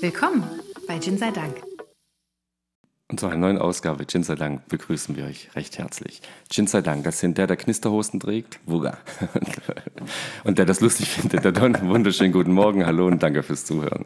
[0.00, 0.44] Willkommen
[0.86, 1.56] bei Gin sei Dank.
[3.08, 6.22] Und zu einer neuen Ausgabe Gin sei Dank begrüßen wir euch recht herzlich.
[6.48, 8.60] Gin sei Dank, das sind der, der Knisterhosen trägt.
[8.64, 8.98] Wuga.
[10.44, 11.44] und der das lustig findet.
[11.44, 14.04] Der Don, wunderschönen guten Morgen, hallo und danke fürs Zuhören.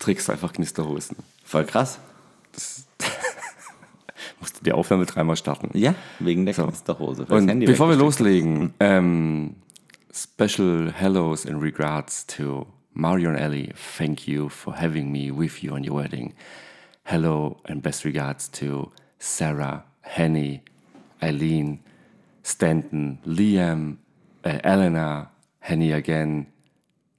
[0.00, 1.16] Trägst du einfach Knisterhosen.
[1.44, 2.00] Voll krass.
[4.40, 5.70] Musst du die Aufnahme dreimal starten.
[5.78, 7.26] Ja, wegen der Knisterhose.
[7.26, 9.54] Und bevor wir loslegen, ähm,
[10.12, 13.72] special hellos and regards to Mario and Ellie.
[13.74, 16.34] Thank you for having me with you on your wedding.
[17.04, 20.62] Hello and best regards to Sarah, Henny,
[21.22, 21.80] Eileen,
[22.42, 23.98] Stanton, Liam,
[24.44, 26.46] uh, Elena, Henny again.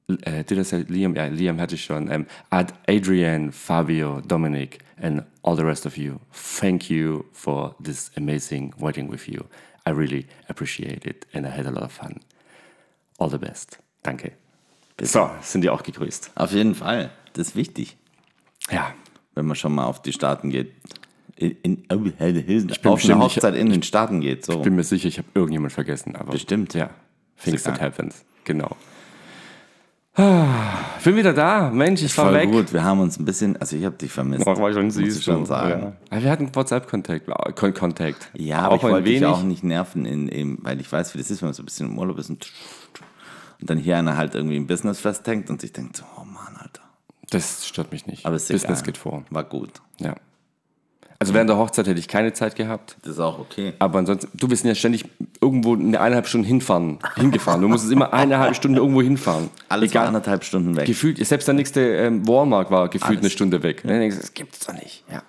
[0.09, 1.15] Uh, did I say Liam?
[1.15, 2.11] Yeah, Liam hatte schon.
[2.11, 6.19] Um, Ad Adrian, Fabio, Dominic, and all the rest of you.
[6.31, 9.47] Thank you for this amazing wedding with you.
[9.85, 12.19] I really appreciate it and I had a lot of fun.
[13.19, 13.77] All the best.
[14.03, 14.42] Danke.
[15.01, 16.31] So, sind die auch gegrüßt.
[16.35, 17.11] Auf jeden Fall.
[17.33, 17.97] Das ist wichtig.
[18.71, 18.93] Ja.
[19.35, 20.73] Wenn man schon mal auf die Staaten geht.
[21.35, 24.45] In, in, oh, ich bin auf eine Hochzeit in den Staaten geht.
[24.45, 24.53] So.
[24.53, 26.15] Ich bin mir sicher, ich habe irgendjemand vergessen.
[26.15, 26.73] Aber Bestimmt.
[26.75, 26.91] Ja.
[27.43, 28.23] Things that happens.
[28.43, 28.75] Genau.
[30.15, 31.71] Ah, bin wieder da.
[31.71, 32.51] Mensch, ich war Voll weg.
[32.51, 32.71] gut.
[32.71, 34.45] Wir haben uns ein bisschen, also ich habe dich vermisst.
[34.45, 35.05] Oh, war schon süß.
[35.05, 35.95] Muss ich schon sagen.
[36.11, 36.21] Ja.
[36.21, 37.25] Wir hatten WhatsApp-Kontakt.
[37.55, 38.29] Kon Kontakt.
[38.35, 41.17] Ja, aber ich ein wollte dich auch nicht nerven, in, in, weil ich weiß, wie
[41.17, 42.45] das ist, wenn man so ein bisschen im Urlaub ist und,
[43.63, 46.57] und dann hier einer halt irgendwie im Business festhängt und sich denkt, so, oh Mann,
[46.57, 46.81] Alter.
[47.29, 48.25] Das stört mich nicht.
[48.25, 48.83] Aber ist Business egal.
[48.83, 49.23] geht vor.
[49.29, 49.71] War gut.
[49.99, 50.15] Ja.
[51.17, 52.97] Also während der Hochzeit hätte ich keine Zeit gehabt.
[53.03, 53.71] Das ist auch okay.
[53.79, 55.05] Aber ansonsten, du bist ja ständig
[55.39, 57.61] irgendwo eine eineinhalb Stunden hinfahren, hingefahren.
[57.61, 59.49] Du musstest immer eineinhalb Stunden irgendwo hinfahren.
[59.69, 60.85] Alles war anderthalb Stunden weg.
[60.85, 63.21] Gefühlt, selbst der nächste ähm, Walmart war gefühlt Alles.
[63.21, 63.83] eine Stunde weg.
[63.83, 65.05] Du, das gibt's doch nicht.
[65.09, 65.23] Ja.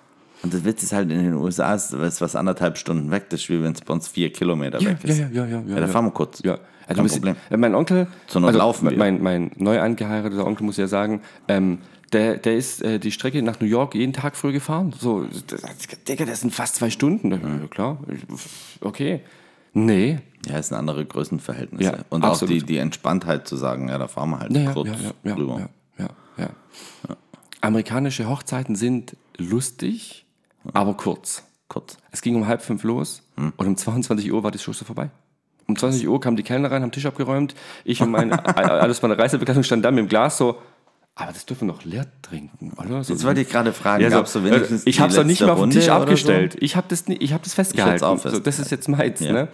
[0.45, 3.41] Und das Witz ist halt, in den USA ist es was anderthalb Stunden weg, das
[3.41, 5.17] ist wie wenn es bei uns vier Kilometer Ja, weg ja, ist.
[5.17, 5.87] ja, ja, ja, Ja, dann ja.
[5.87, 6.39] fahren wir kurz.
[6.43, 7.35] Ja, also Kein bist- Problem.
[7.49, 8.95] äh, Mein Onkel, Zur Not laufen wir.
[8.95, 11.79] mein, mein neu angeheiratester Onkel muss ja sagen, ähm,
[12.13, 14.93] der, der ist äh, die Strecke nach New York jeden Tag früh gefahren.
[14.99, 15.63] So, das,
[16.07, 17.31] Digga, das sind fast zwei Stunden.
[17.31, 17.39] Ja,
[17.71, 17.97] klar,
[18.81, 19.21] okay.
[19.73, 20.19] Nee.
[20.47, 21.83] Ja, es sind andere Größenverhältnisse.
[21.91, 22.53] Ja, Und absolut.
[22.53, 24.93] auch die, die Entspanntheit zu sagen, ja, da fahren wir halt Ja, ja, kurz ja,
[25.01, 25.69] ja, ja, drüber.
[25.97, 26.05] ja,
[26.37, 26.49] ja,
[27.07, 27.15] ja.
[27.61, 30.24] Amerikanische Hochzeiten sind lustig,
[30.73, 31.43] aber kurz.
[31.67, 31.97] Kurz.
[32.11, 35.09] Es ging um halb fünf los und um 22 Uhr war die Show schon vorbei.
[35.67, 37.55] Um 20 Uhr kamen die Kellner rein, haben Tisch abgeräumt.
[37.83, 40.59] Ich und mein, alles meine Reisebegleitung stand da mit dem Glas so,
[41.15, 43.03] aber das dürfen wir noch leer trinken, oder?
[43.03, 45.15] So, Jetzt wollte ich gerade fragen, ja, so, gab's so wenigstens ich die habe es
[45.15, 46.57] doch nicht mehr auf den Tisch abgestellt.
[46.59, 48.03] Ich habe das, ich hab das festgehalten.
[48.03, 49.21] auch so, das ist jetzt meins.
[49.21, 49.31] Ja.
[49.31, 49.47] Ne?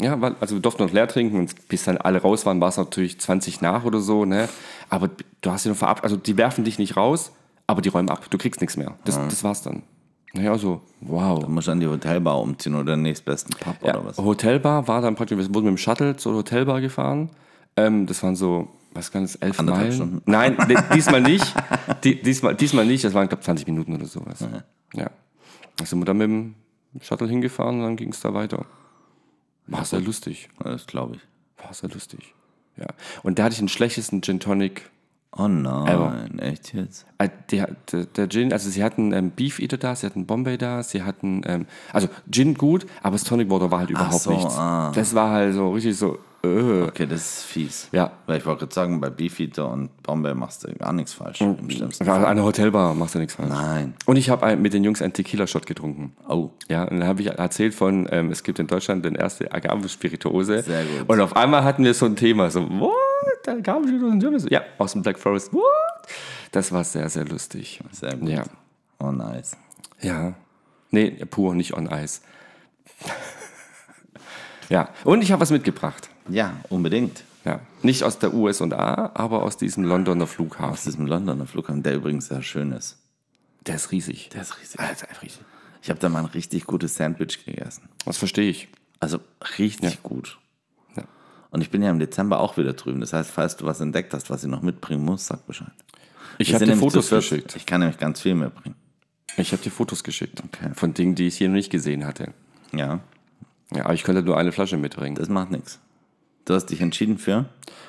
[0.00, 2.68] Ja, weil, also wir durften noch leer trinken und bis dann alle raus waren, war
[2.68, 4.24] es natürlich 20 nach oder so.
[4.24, 4.48] Ne?
[4.90, 5.08] Aber
[5.40, 7.30] du hast sie noch verab, also die werfen dich nicht raus,
[7.68, 8.28] aber die räumen ab.
[8.30, 8.96] Du kriegst nichts mehr.
[9.04, 9.84] Das, das war's dann.
[10.34, 11.38] Naja, so, wow.
[11.38, 14.18] Da muss an die Hotelbar umziehen oder den nächstbesten Pub Ja, oder was.
[14.18, 17.30] Hotelbar war dann praktisch, wir wurden mit dem Shuttle zur Hotelbar gefahren.
[17.76, 19.94] Ähm, das waren so, was kann das, elf Anderthalb Meilen?
[19.96, 20.22] Stunden.
[20.26, 21.54] Nein, di- diesmal nicht.
[22.02, 24.44] Die, diesmal, diesmal nicht, das waren, glaube 20 Minuten oder sowas.
[24.94, 25.10] Ja.
[25.76, 26.54] Da sind wir dann mit dem
[27.00, 28.66] Shuttle hingefahren und dann ging es da weiter.
[29.66, 30.48] War sehr lustig.
[30.62, 31.64] Das glaube ich.
[31.64, 32.34] War sehr lustig.
[32.76, 32.86] Ja.
[33.22, 34.90] Und da hatte ich den schlechtesten Gin Tonic.
[35.36, 37.06] Oh nein, echt jetzt?
[37.18, 40.56] Äh, Der, der, der Gin, also sie hatten ähm, Beef Eater da, sie hatten Bombay
[40.58, 44.30] da, sie hatten, ähm, also Gin gut, aber das Tonic Water war halt überhaupt so,
[44.30, 44.56] nichts.
[44.56, 44.92] ah.
[44.94, 46.82] Das war halt so richtig so, äh.
[46.82, 47.88] Okay, das ist fies.
[47.90, 48.12] Ja.
[48.26, 51.40] Weil ich wollte gerade sagen, bei Beefeater und Bombay machst du gar nichts falsch.
[51.40, 52.24] Im schlimmsten Fall.
[52.26, 53.48] eine Hotelbar machst du nichts falsch.
[53.48, 53.94] Nein.
[54.06, 56.12] Und ich habe mit den Jungs einen Tequila-Shot getrunken.
[56.28, 59.52] Oh, Ja, und dann habe ich erzählt von, ähm, es gibt in Deutschland den erste
[59.52, 60.62] Agave-Spirituose.
[60.62, 61.08] Sehr gut.
[61.08, 62.92] Und auf einmal hatten wir so ein Thema, so, what?
[63.46, 64.48] Agave-Spirituose?
[64.50, 65.52] Ja, aus dem Black Forest.
[65.52, 65.62] What?
[66.52, 67.80] Das war sehr, sehr lustig.
[67.92, 68.28] sehr gut.
[68.28, 68.44] Ja.
[68.98, 69.56] Oh, nice.
[70.00, 70.34] Ja.
[70.90, 72.20] Nee, pur, nicht on Ice.
[74.68, 76.08] ja, und ich habe was mitgebracht.
[76.28, 77.24] Ja, unbedingt.
[77.44, 80.72] Ja, nicht aus der USA, aber aus diesem Londoner Flughafen.
[80.72, 82.98] Aus diesem Londoner Flughafen, der übrigens sehr schön ist.
[83.66, 84.30] Der ist riesig.
[84.30, 84.80] Der ist riesig.
[84.80, 85.40] Ah, ist einfach riesig.
[85.82, 87.88] Ich habe da mal ein richtig gutes Sandwich gegessen.
[88.06, 88.68] Das verstehe ich.
[89.00, 89.18] Also
[89.58, 90.38] richtig gut.
[91.54, 91.56] Ja.
[91.56, 93.00] Und ich bin ja im Dezember auch wieder drüben.
[93.00, 95.70] Das heißt, falls du was entdeckt hast, was ich noch mitbringen muss, sag Bescheid.
[96.38, 97.54] Ich habe sind dir Fotos geschickt.
[97.56, 98.74] Ich kann nämlich ganz viel mitbringen.
[99.36, 100.42] Ich habe dir Fotos geschickt.
[100.44, 100.70] Okay.
[100.74, 102.32] Von Dingen, die ich hier noch nicht gesehen hatte.
[102.72, 103.00] Ja,
[103.72, 105.14] Ja, aber ich könnte nur eine Flasche mitbringen.
[105.14, 105.78] das macht nichts.
[106.44, 107.46] Du hast dich entschieden für?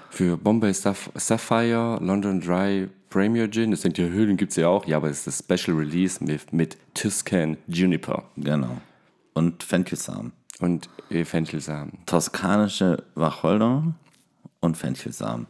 [0.09, 3.71] Für Bombay Sapphire, London Dry Premier Gin.
[3.71, 4.85] Das denkt ihr, Höhlen gibt es ja auch.
[4.85, 8.77] Ja, aber es ist das Special Release mit, mit Tuscan Juniper Genau.
[9.33, 10.31] Und Fenchelsamen.
[10.59, 11.99] Und äh, Fenchelsamen.
[12.05, 13.83] Toskanische Wacholder
[14.59, 15.47] und Fenchelsamen.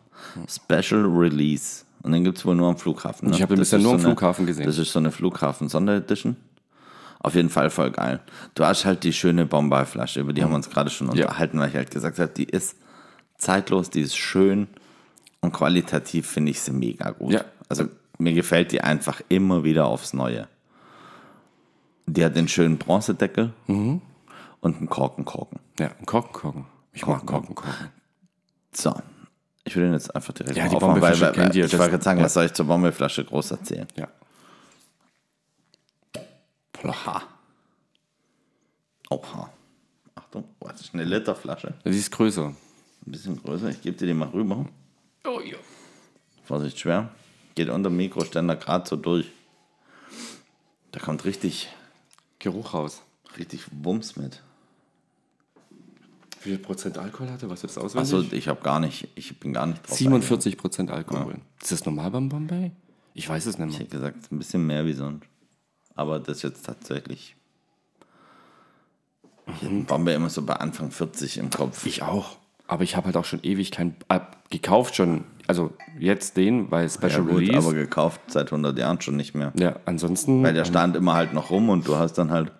[0.49, 1.83] Special Release.
[2.03, 3.29] Und den gibt es wohl nur am Flughafen.
[3.29, 3.35] Ne?
[3.35, 4.65] Ich habe den bisher nur am eine- Flughafen gesehen.
[4.65, 6.35] Das ist so eine Flughafen-Sonderedition.
[7.19, 8.19] Auf jeden Fall voll geil.
[8.53, 11.69] Du hast halt die schöne Bombay-Flasche, über die haben wir uns gerade schon unterhalten, weil
[11.69, 12.75] ich halt gesagt habe, die ist
[13.37, 14.67] zeitlos, die ist schön
[15.41, 17.33] und qualitativ finde ich sie mega gut.
[17.33, 17.45] Ja.
[17.67, 17.85] Also
[18.19, 20.47] mir gefällt die einfach immer wieder aufs Neue.
[22.05, 24.01] Die hat den schönen Bronzedeckel Mhm.
[24.65, 25.59] Und einen Korkenkorken.
[25.79, 26.65] Ja, ein Korkenkorken.
[26.91, 27.53] Ich mag Korken.
[27.53, 27.91] Korkenkorken.
[28.73, 28.95] So.
[29.63, 31.91] Ich will den jetzt einfach direkt Ja, die aufmachen, weil, weil, kennt ihr, Ich wollte
[31.91, 32.25] gerade sagen, ja.
[32.25, 33.87] was soll ich zur Bommelflasche groß erzählen?
[33.95, 34.07] Ja.
[36.83, 37.21] Oha.
[39.11, 39.49] Oha.
[40.15, 41.75] Achtung, oh, das ist eine Literflasche.
[41.83, 42.47] Sie ist größer.
[42.47, 42.55] Ein
[43.05, 43.69] bisschen größer.
[43.69, 44.65] Ich gebe dir die mal rüber.
[45.27, 45.57] Oh ja.
[46.43, 47.09] Vorsicht, schwer.
[47.53, 49.31] Geht unter dem Mikroständer gerade so durch.
[50.91, 51.69] Da kommt richtig,
[52.39, 53.03] Geruch raus.
[53.37, 54.41] richtig Wumms mit.
[56.45, 57.49] Wie viel Prozent Alkohol hatte?
[57.49, 58.13] Was ist auswendig?
[58.13, 61.35] Achso, ich habe gar nicht, ich bin gar nicht drauf 47 Prozent Alkohol.
[61.61, 62.71] Ist das normal beim Bombay?
[63.13, 63.79] Ich weiß es nicht Ich mehr.
[63.87, 65.25] hätte gesagt, ein bisschen mehr wie sonst.
[65.95, 67.35] Aber das ist jetzt tatsächlich.
[69.47, 71.85] Ich hätte Bombay immer so bei Anfang 40 im Kopf.
[71.85, 72.37] Ich auch.
[72.67, 74.19] Aber ich habe halt auch schon ewig kein äh,
[74.49, 75.23] gekauft schon.
[75.47, 77.57] Also jetzt den, weil ja, Special gut, Release.
[77.57, 79.53] aber gekauft seit 100 Jahren schon nicht mehr.
[79.55, 80.41] ja, ansonsten.
[80.43, 82.51] Weil der stand immer halt noch rum und du hast dann halt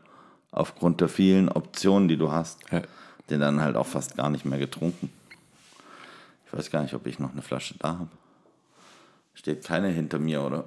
[0.52, 2.82] aufgrund der vielen Optionen, die du hast, Ja.
[3.30, 5.12] Den dann halt auch fast gar nicht mehr getrunken.
[6.45, 8.10] Ich weiß gar nicht, ob ich noch eine Flasche da habe.
[9.33, 10.66] Steht keine hinter mir, oder?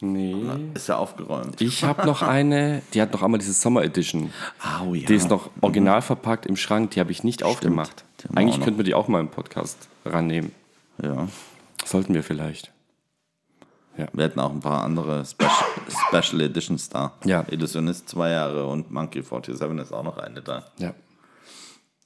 [0.00, 0.34] nee.
[0.74, 1.60] Ist ja aufgeräumt.
[1.60, 4.32] Ich habe noch eine, die hat noch einmal diese Sommer Edition.
[4.62, 5.06] Au, ja.
[5.06, 8.04] Die ist noch original verpackt im Schrank, die habe ich nicht aufgemacht.
[8.24, 10.52] haben wir Eigentlich könnten wir die auch mal im Podcast rannehmen.
[11.02, 11.28] Ja.
[11.84, 12.70] Sollten wir vielleicht.
[13.96, 15.52] Wir hätten auch ein paar andere Special,
[16.22, 17.12] Special Editions da.
[17.24, 17.44] Ja.
[17.48, 20.64] Illusionist zwei Jahre und Monkey 47 ist auch noch eine da.
[20.78, 20.94] Ja.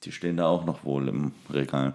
[0.05, 1.95] Die stehen da auch noch wohl im Regal.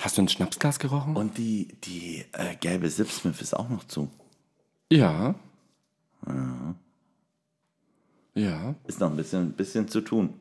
[0.00, 1.16] Hast du ein Schnapsglas gerochen?
[1.16, 4.10] Und die, die äh, gelbe Sipsmith ist auch noch zu.
[4.90, 5.34] Ja.
[8.34, 8.74] Ja.
[8.86, 10.34] Ist noch ein bisschen, bisschen zu tun.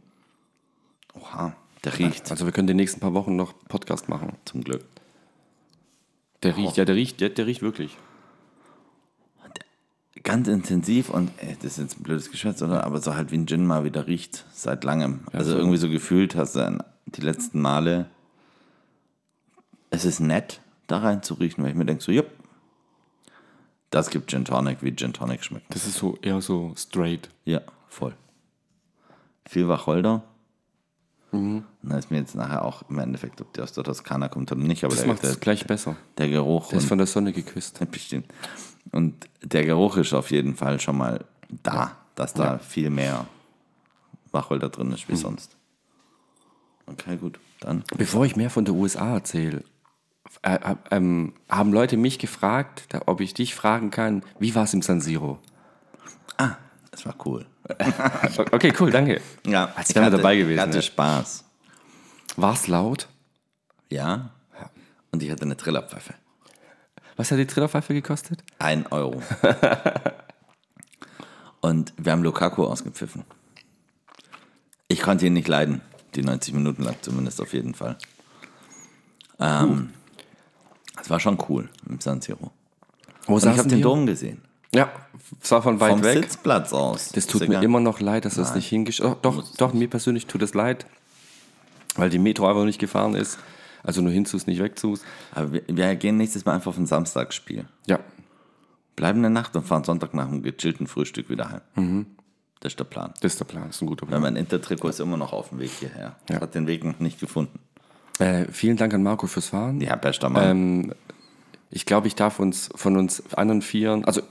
[1.13, 4.37] Oha, der riecht Also wir können die nächsten paar Wochen noch Podcast machen.
[4.45, 4.85] zum Glück.
[6.43, 7.97] Der riecht, ja, der riecht, der, der riecht wirklich.
[10.31, 12.85] Ganz intensiv und ey, das ist jetzt ein blödes Geschwätz, oder?
[12.85, 15.25] Aber so halt wie ein Gin mal wieder riecht seit langem.
[15.33, 15.57] also so.
[15.57, 18.09] irgendwie so gefühlt hast du die letzten Male.
[19.89, 22.27] Es ist nett, da rein zu riechen, weil ich mir denke, so, jupp,
[23.89, 25.65] das gibt Gin Tonic, wie Gin Tonic schmeckt.
[25.75, 27.29] Das ist so eher so straight.
[27.43, 28.15] Ja, voll.
[29.45, 30.23] Viel Wacholder.
[31.31, 31.63] Mhm.
[31.81, 34.61] Dann ist mir jetzt nachher auch im Endeffekt, ob die aus der Toskana kommt oder
[34.61, 35.95] nicht, aber Das der, macht es der, gleich besser.
[36.17, 37.79] der Geruch Der ist von der Sonne geküsst.
[37.91, 38.25] Bestimmt.
[38.91, 41.23] Und der Geruch ist auf jeden Fall schon mal
[41.63, 43.25] da, dass da viel mehr
[44.31, 45.55] Wacholder drin ist wie sonst.
[46.85, 47.39] Okay, gut.
[47.61, 47.83] Dann.
[47.97, 49.63] Bevor ich mehr von der USA erzähle,
[50.41, 54.63] äh, äh, ähm, haben Leute mich gefragt, da, ob ich dich fragen kann, wie war
[54.63, 55.39] es im San Siro?
[56.91, 57.45] Das war cool.
[58.51, 59.21] Okay, cool, danke.
[59.45, 60.55] Ja, Als wären wir dabei gewesen.
[60.55, 60.81] Ich hatte ja.
[60.81, 61.45] Spaß.
[62.37, 63.07] War es laut?
[63.89, 64.31] Ja.
[65.11, 66.13] Und ich hatte eine Trillerpfeife.
[67.17, 68.43] Was hat die Trillerpfeife gekostet?
[68.59, 69.21] Ein Euro.
[71.61, 73.23] Und wir haben Lukaku ausgepfiffen.
[74.87, 75.81] Ich konnte ihn nicht leiden.
[76.15, 77.97] Die 90 Minuten lang zumindest auf jeden Fall.
[79.39, 79.93] Ähm,
[81.01, 82.51] Es war schon cool im San Siro.
[83.27, 83.81] Wo Und ich habe den?
[83.81, 84.41] Dom gesehen.
[84.73, 84.89] Ja,
[85.41, 86.23] es war von weit Vom weg.
[86.23, 87.09] Sitzplatz aus.
[87.09, 90.27] Das tut mir immer noch leid, dass das nicht hingeschafft Doch, doch, doch, mir persönlich
[90.27, 90.85] tut es leid,
[91.95, 93.37] weil die Metro einfach nicht gefahren ist.
[93.83, 95.01] Also nur hinzus, nicht wegzus.
[95.33, 97.65] Aber wir, wir gehen nächstes Mal einfach auf ein Samstagsspiel.
[97.87, 97.99] Ja,
[98.95, 101.61] Bleiben eine Nacht und fahren Sonntag nach einem gechillten Frühstück wieder heim.
[101.75, 102.05] Mhm.
[102.59, 103.11] Das ist der Plan.
[103.21, 104.21] das ist der Plan, das ist ein guter Weil Plan.
[104.21, 106.15] mein Intertrikot ist immer noch auf dem Weg hierher.
[106.29, 106.41] Ja.
[106.41, 107.59] Hat den Weg noch nicht gefunden.
[108.19, 109.81] Äh, vielen Dank an Marco fürs Fahren.
[109.81, 110.93] Ja, bester Mann.
[111.71, 114.21] Ich glaube, ich darf uns von uns anderen Vieren, also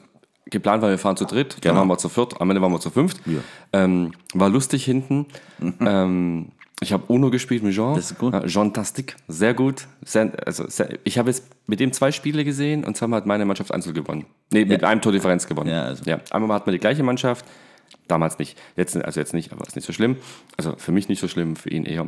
[0.51, 1.81] geplant war, wir fahren zu dritt, dann Genau.
[1.81, 3.21] waren wir zu viert, am Ende waren wir zu fünft.
[3.73, 5.27] Ähm, war lustig hinten.
[5.81, 6.49] ähm,
[6.83, 7.95] ich habe Uno gespielt mit Jean.
[7.95, 8.33] Das ist gut.
[8.33, 9.87] Ja, Jean Tastic, sehr gut.
[10.03, 13.45] Sehr, also sehr, ich habe jetzt mit dem zwei Spiele gesehen und zweimal hat meine
[13.45, 14.25] Mannschaft Einzel gewonnen.
[14.51, 15.69] Nee, mit einem Tordifferenz gewonnen.
[15.71, 16.05] Ja, also.
[16.09, 17.45] ja, einmal hatten wir die gleiche Mannschaft,
[18.09, 18.59] damals nicht.
[18.77, 20.17] Jetzt, also jetzt nicht, aber ist nicht so schlimm.
[20.57, 22.07] Also für mich nicht so schlimm, für ihn eher.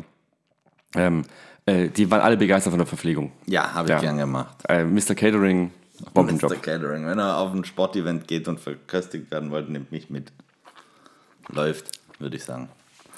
[0.96, 1.25] Ähm,
[1.66, 3.30] äh, die waren alle begeistert von der Verpflegung.
[3.46, 4.00] ja, habe ich ja.
[4.00, 4.56] gern gemacht.
[4.68, 5.14] Äh, Mr.
[5.14, 5.70] Catering,
[6.14, 6.50] Bombenjob.
[6.50, 6.56] Mr.
[6.56, 7.06] Catering.
[7.06, 10.32] Wenn er auf ein Sportevent geht und verköstigt werden wollte, nimmt mich mit.
[11.49, 12.68] Läuft, würde ich sagen.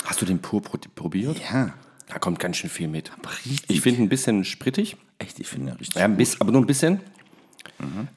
[0.04, 1.38] Hast du den pur pro- probiert?
[1.52, 1.72] Ja.
[2.08, 3.10] Da kommt ganz schön viel mit.
[3.46, 3.70] richtig.
[3.70, 5.96] Ich finde ein bisschen sprittig, Echt, ich finde ja richtig.
[5.96, 7.00] ja, ein bisschen, aber nur ein bisschen.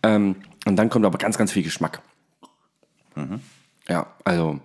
[0.04, 2.02] Ähm, und dann kommt aber ganz, ganz viel Geschmack.
[3.88, 4.60] Ja, also.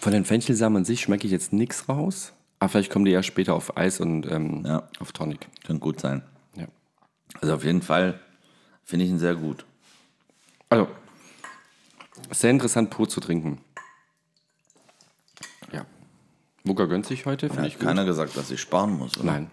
[0.00, 2.32] Von den Fenchelsamen an sich schmecke ich jetzt nichts raus.
[2.58, 4.88] Aber vielleicht kommen die erst später auf Eis und ähm, Ja.
[4.98, 5.46] auf Tonic.
[5.64, 6.22] Kann gut sein.
[6.56, 6.66] Ja.
[7.40, 8.20] Also auf jeden Fall
[8.84, 9.64] finde ich ihn sehr gut.
[10.68, 10.88] Also,
[12.30, 13.60] sehr interessant, pur zu trinken.
[15.72, 15.84] Ja.
[16.64, 17.86] Wuka gönnt sich heute, finde Hat ich gut.
[17.86, 19.26] keiner gesagt, dass ich sparen muss, oder?
[19.26, 19.50] Nein.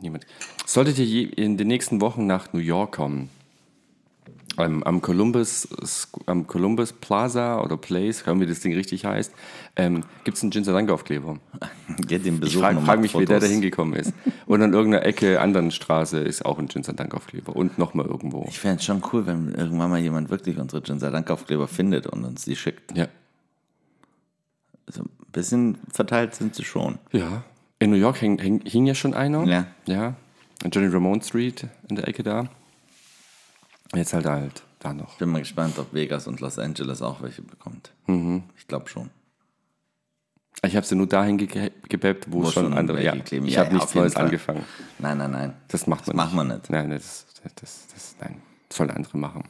[0.00, 0.26] Niemand.
[0.66, 3.30] Solltet ihr in den nächsten Wochen nach New York kommen,
[4.58, 5.68] ähm, am, Columbus,
[6.26, 9.32] am Columbus Plaza oder Place, wie das Ding richtig heißt,
[9.76, 10.50] ähm, gibt es einen
[12.18, 13.50] den Ich frage frag mich, wie der da Fotos.
[13.50, 14.12] hingekommen ist.
[14.46, 17.54] Und an irgendeiner Ecke, anderen Straße ist auch ein Ginger Dank-Aufkleber.
[17.54, 18.44] Und nochmal irgendwo.
[18.48, 22.24] Ich fände es schon cool, wenn irgendwann mal jemand wirklich unsere Ginsei Dankaufkleber findet und
[22.24, 22.96] uns die schickt.
[22.96, 23.08] Ja.
[24.86, 26.98] Also ein bisschen verteilt sind sie schon.
[27.12, 27.44] Ja.
[27.78, 29.44] In New York hing, hing, hing ja schon einer.
[29.44, 29.66] Ja.
[29.86, 30.14] Ja.
[30.62, 32.48] In Johnny Ramone Street in der Ecke da.
[33.94, 35.18] Jetzt halt halt da noch.
[35.18, 37.92] Bin mal gespannt, ob Vegas und Los Angeles auch welche bekommt.
[38.06, 38.44] Mhm.
[38.56, 39.10] Ich glaube schon.
[40.64, 43.02] Ich habe sie nur dahin ge gebappt, wo, Wo schon schon andere.
[43.02, 43.46] Ja, kleben.
[43.46, 44.24] ich Ja, habe ja, nichts Neues Fall.
[44.26, 44.64] angefangen.
[44.98, 45.54] Nein, nein, nein.
[45.68, 46.16] Das macht man Das nicht.
[46.16, 46.70] macht man nicht.
[46.70, 48.40] Nein, das, das, das, das, nein.
[48.68, 49.44] Das sollen andere machen.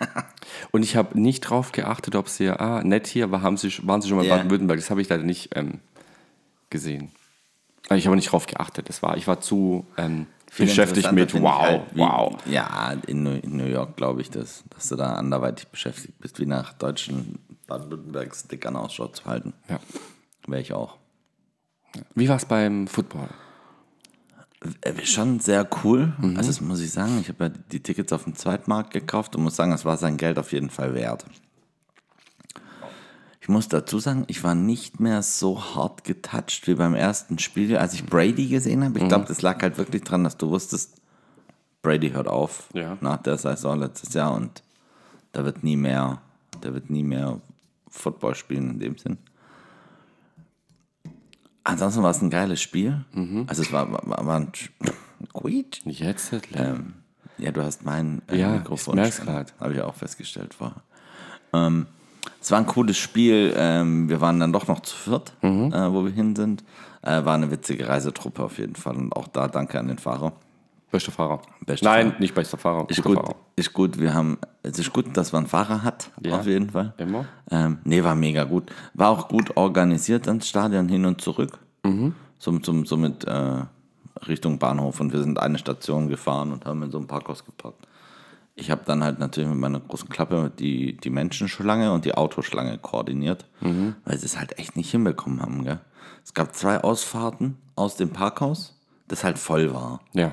[0.70, 4.02] Und ich habe nicht drauf geachtet, ob sie, ah, nett hier, war, haben sie, waren
[4.02, 4.36] sie schon mal in Ja.
[4.36, 4.78] Baden-Württemberg.
[4.78, 5.80] Das habe ich leider nicht ähm,
[6.68, 7.10] gesehen.
[7.88, 8.88] Also ich habe nicht drauf geachtet.
[8.88, 12.36] Das war, ich war zu ähm, beschäftigt mit, ich wow, halt, wie, wow.
[12.46, 16.38] Ja, in New, in New York glaube ich, dass, dass du da anderweitig beschäftigt bist,
[16.40, 19.54] wie nach deutschen Baden-Württemberg-Stickern Ausschau zu halten.
[19.68, 19.80] Ja.
[20.46, 20.98] Wäre ich auch.
[22.14, 23.28] Wie war es beim Football?
[24.80, 26.12] Äh, Schon sehr cool.
[26.36, 27.18] Also das muss ich sagen.
[27.20, 30.16] Ich habe ja die Tickets auf dem Zweitmarkt gekauft und muss sagen, es war sein
[30.16, 31.24] Geld auf jeden Fall wert.
[33.44, 37.76] Ich muss dazu sagen, ich war nicht mehr so hart getoucht wie beim ersten Spiel,
[37.76, 38.98] als ich Brady gesehen habe.
[38.98, 41.02] Ich glaube, das lag halt wirklich dran, dass du wusstest,
[41.82, 42.96] Brady hört auf Ja.
[43.02, 44.62] nach der Saison letztes Jahr und
[45.32, 46.22] da wird nie mehr,
[46.62, 47.38] der wird nie mehr
[47.90, 49.18] Football spielen in dem Sinn.
[51.64, 53.04] Ansonsten war es ein geiles Spiel.
[53.46, 54.52] Also es war, war, war ein
[55.34, 55.82] Quietsch.
[55.84, 56.32] Jetzt?
[56.54, 56.94] Ähm,
[57.36, 58.96] ja, du hast mein äh, Ja, Mikrofon.
[59.60, 60.82] Habe ich auch festgestellt vorher.
[61.52, 61.88] Ähm,
[62.44, 63.54] es war ein cooles Spiel.
[63.56, 65.72] Ähm, wir waren dann doch noch zu viert, Mhm.
[65.72, 66.62] äh, wo wir hin sind.
[67.02, 68.96] Äh, war eine witzige Reisetruppe auf jeden Fall.
[68.96, 70.32] Und auch da danke an den Fahrer.
[70.90, 71.40] Bester Fahrer.
[71.66, 72.20] Bester Nein, Fahrer.
[72.20, 72.86] nicht bester Fahrer.
[72.88, 73.34] Ist gut, Fahrer.
[73.56, 73.98] ist gut.
[73.98, 76.38] Wir haben, es ist gut, dass man einen Fahrer hat, Ja.
[76.38, 76.92] auf jeden Fall.
[76.98, 77.24] Immer?
[77.50, 78.70] Ähm, nee, war mega gut.
[78.94, 81.58] War auch gut organisiert ans Stadion hin und zurück.
[81.82, 82.14] Mhm.
[82.38, 83.62] So, so, so mit äh,
[84.28, 87.88] Richtung Bahnhof und wir sind eine Station gefahren und haben in so einem Parkhaus geparkt.
[88.56, 92.78] Ich habe dann halt natürlich mit meiner großen Klappe die, die Menschenschlange und die Autoschlange
[92.78, 93.96] koordiniert, Mhm.
[94.04, 95.64] weil sie es halt echt nicht hinbekommen haben.
[95.64, 95.80] Gell?
[96.24, 100.00] Es gab zwei Ausfahrten aus dem Parkhaus, das halt voll war.
[100.12, 100.32] Ja.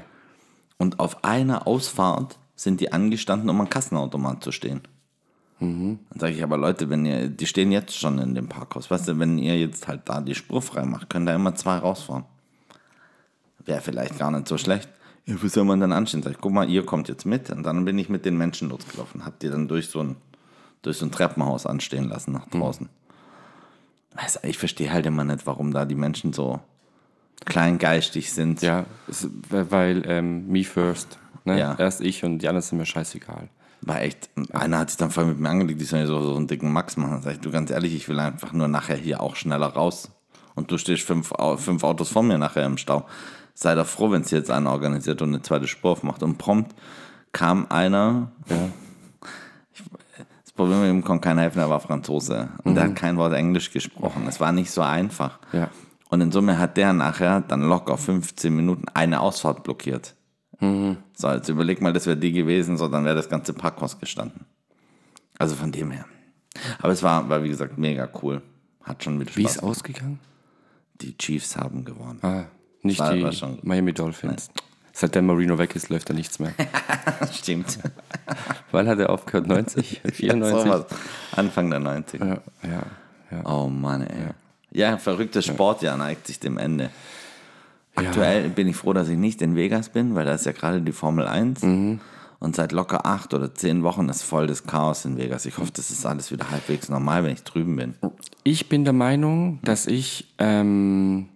[0.78, 4.82] Und auf einer Ausfahrt sind die angestanden, um am Kassenautomat zu stehen.
[5.60, 8.90] Dann sage ich aber, Leute, wenn ihr, die stehen jetzt schon in dem Parkhaus.
[8.90, 11.78] Weißt du, wenn ihr jetzt halt da die Spur frei macht, können da immer zwei
[11.78, 12.24] rausfahren.
[13.66, 14.90] Wäre vielleicht gar nicht so schlecht.
[15.26, 16.24] Wo soll man dann anstehen?
[16.24, 17.50] Sag ich, guck mal, ihr kommt jetzt mit.
[17.50, 19.26] Und dann bin ich mit den Menschen losgelaufen.
[19.26, 20.16] Habt ihr dann durch so ein,
[20.82, 22.90] durch so ein Treppenhaus anstehen lassen nach draußen.
[24.16, 26.60] Weißt du, ich verstehe halt immer nicht, warum da die Menschen so
[27.46, 28.62] kleingeistig sind.
[28.62, 31.18] Ja, es, weil ähm, me first.
[31.46, 31.60] Ne?
[31.60, 31.76] Ja.
[31.78, 33.50] Erst ich und die anderen sind mir scheißegal.
[33.82, 36.36] War echt, einer hat sich dann voll mit mir angelegt, die soll ja so, so
[36.36, 37.14] einen dicken Max machen.
[37.14, 40.12] Dann sag ich, du ganz ehrlich, ich will einfach nur nachher hier auch schneller raus.
[40.54, 43.08] Und du stehst fünf, fünf Autos vor mir nachher im Stau.
[43.62, 46.24] Sei doch froh, wenn es jetzt einer organisiert und eine zweite Spur aufmacht.
[46.24, 46.76] Und prompt
[47.32, 48.32] kam einer.
[48.48, 48.56] Ich,
[50.44, 52.50] das Problem mit ihm konnte keiner helfen, er war Franzose.
[52.64, 54.26] Und der hat kein Wort Englisch gesprochen.
[54.28, 55.38] Es war nicht so einfach.
[55.54, 55.70] Ja.
[56.10, 60.16] Und in Summe hat der nachher dann locker 15 Minuten eine Ausfahrt blockiert.
[60.60, 64.46] So, jetzt überleg mal, das wäre die gewesen, so, dann wäre das ganze Parkhaus gestanden.
[65.38, 66.06] Also von dem her.
[66.80, 68.42] Aber es war, war wie gesagt, mega cool.
[68.82, 69.78] Hat schon wieder Wie Spaß ist gemacht.
[69.78, 70.20] ausgegangen?
[71.02, 72.20] Die Chiefs haben gewonnen.
[72.24, 72.46] Ah,
[72.84, 73.32] nicht War- die war
[73.64, 74.50] Miami Dolphins.
[74.94, 76.54] Seitdem Marino weg ist, läuft da nichts mehr.
[77.32, 77.80] Stimmt.
[78.72, 79.48] Wann hat er aufgehört?
[79.48, 80.02] 90?
[80.14, 80.64] 94?
[80.64, 80.86] Sowas.
[81.36, 82.26] Anfang der 90er.
[82.26, 82.84] ja, ja,
[83.32, 83.46] ja.
[83.46, 84.28] Oh Mann, ey.
[84.72, 86.90] Ja, verrücktes Sportjahr neigt sich dem Ende.
[87.96, 90.82] Aktuell bin ich froh, dass ich nicht in Vegas bin, weil da ist ja gerade
[90.82, 91.62] die Formel 1.
[91.64, 92.00] Mhm.
[92.40, 95.46] Und seit locker acht oder zehn Wochen ist voll das Chaos in Vegas.
[95.46, 97.94] Ich hoffe, das ist alles wieder halbwegs normal, wenn ich drüben bin.
[98.44, 101.28] Ich bin der Meinung, dass ich ähm,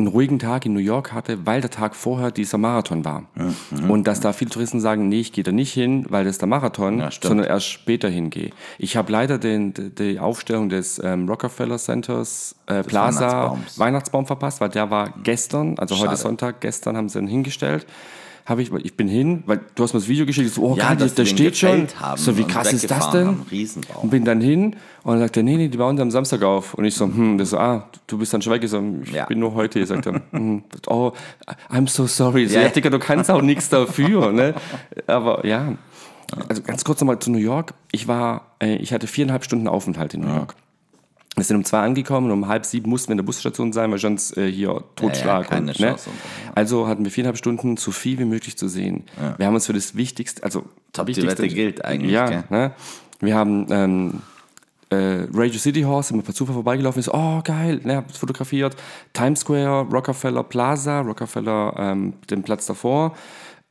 [0.00, 3.24] einen ruhigen Tag in New York hatte, weil der Tag vorher dieser Marathon war.
[3.88, 6.46] Und dass da viele Touristen sagen, nee, ich gehe da nicht hin, weil das der
[6.46, 8.50] Marathon, Ja, sondern erst später hingehe.
[8.78, 13.58] Ich habe leider den, die Aufstellung des ähm, Rockefeller Centers äh, Plaza.
[13.76, 16.16] Weihnachtsbaum verpasst, weil der war gestern, also heute Schade.
[16.16, 17.84] Sonntag, gestern haben sie ihn hingestellt.
[18.48, 20.94] Hab ich, ich bin hin, weil du hast mir das Video geschickt, so, oh, Ja,
[20.94, 21.86] geil, den steht schon.
[22.00, 23.26] haben So, wie krass ist das denn?
[23.26, 23.46] haben.
[24.00, 26.72] Und bin dann hin und dann sagt er, nee, nee, die bauen am Samstag auf.
[26.72, 28.64] Und ich so, hm, das so, ah, du bist dann schon weg.
[28.64, 29.26] Ich so, ich Ja.
[29.26, 29.84] bin nur heute.
[29.84, 31.12] Sagt er, hm, oh,
[31.70, 32.46] I'm so sorry.
[32.46, 32.62] So, Ja.
[32.62, 34.32] ja, Digga, du kannst auch nichts dafür.
[34.32, 34.54] Ne?
[35.06, 35.74] Aber ja,
[36.48, 37.74] also ganz kurz nochmal zu New York.
[37.92, 40.54] Ich war, äh, ich hatte viereinhalb Stunden Aufenthalt in New York.
[41.38, 43.90] Wir sind um zwei angekommen und um halb sieben mussten wir in der Busstation sein,
[43.90, 45.44] weil sonst äh, hier Totschlag.
[45.50, 45.96] Ja, ja, keine und, ne?
[46.54, 49.04] Also hatten wir viereinhalb Stunden so viel wie möglich zu sehen.
[49.36, 52.72] Wir haben uns für das Wichtigste, also Top, Wichtigste, gilt eigentlich, Ja, ne?
[53.20, 54.20] wir haben ähm,
[54.90, 58.76] äh, Radio City Horse, sind wir per Zufall vorbeigelaufen, ist, oh geil, ne, hab fotografiert.
[59.12, 63.14] Times Square, Rockefeller Plaza, Rockefeller, ähm, den Platz davor.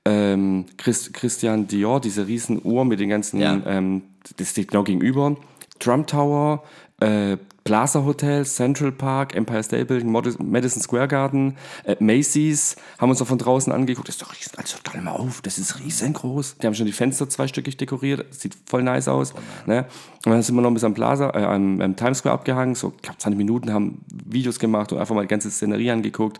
[0.05, 3.59] Ähm, Christ, Christian Dior, diese riesen Uhr mit den ganzen, Ja.
[3.65, 4.03] ähm,
[4.37, 5.35] das steht genau gegenüber.
[5.79, 6.63] Trump Tower,
[7.01, 13.21] äh, Plaza Hotel, Central Park, Empire State Building, Madison Square Garden, äh, Macy's, haben uns
[13.21, 14.07] auch von draußen angeguckt.
[14.07, 16.59] Das ist doch riesen, also mal auf, das ist riesengroß.
[16.59, 19.33] Die haben schon die Fenster zweistöckig dekoriert, das sieht voll nice aus.
[19.65, 19.85] Ne?
[20.25, 22.93] Und dann sind wir noch bis am Plaza, äh, am, am Times Square abgehangen, so
[22.95, 26.39] ich glaub, 20 Minuten, haben Videos gemacht und einfach mal die ganze Szenerie angeguckt.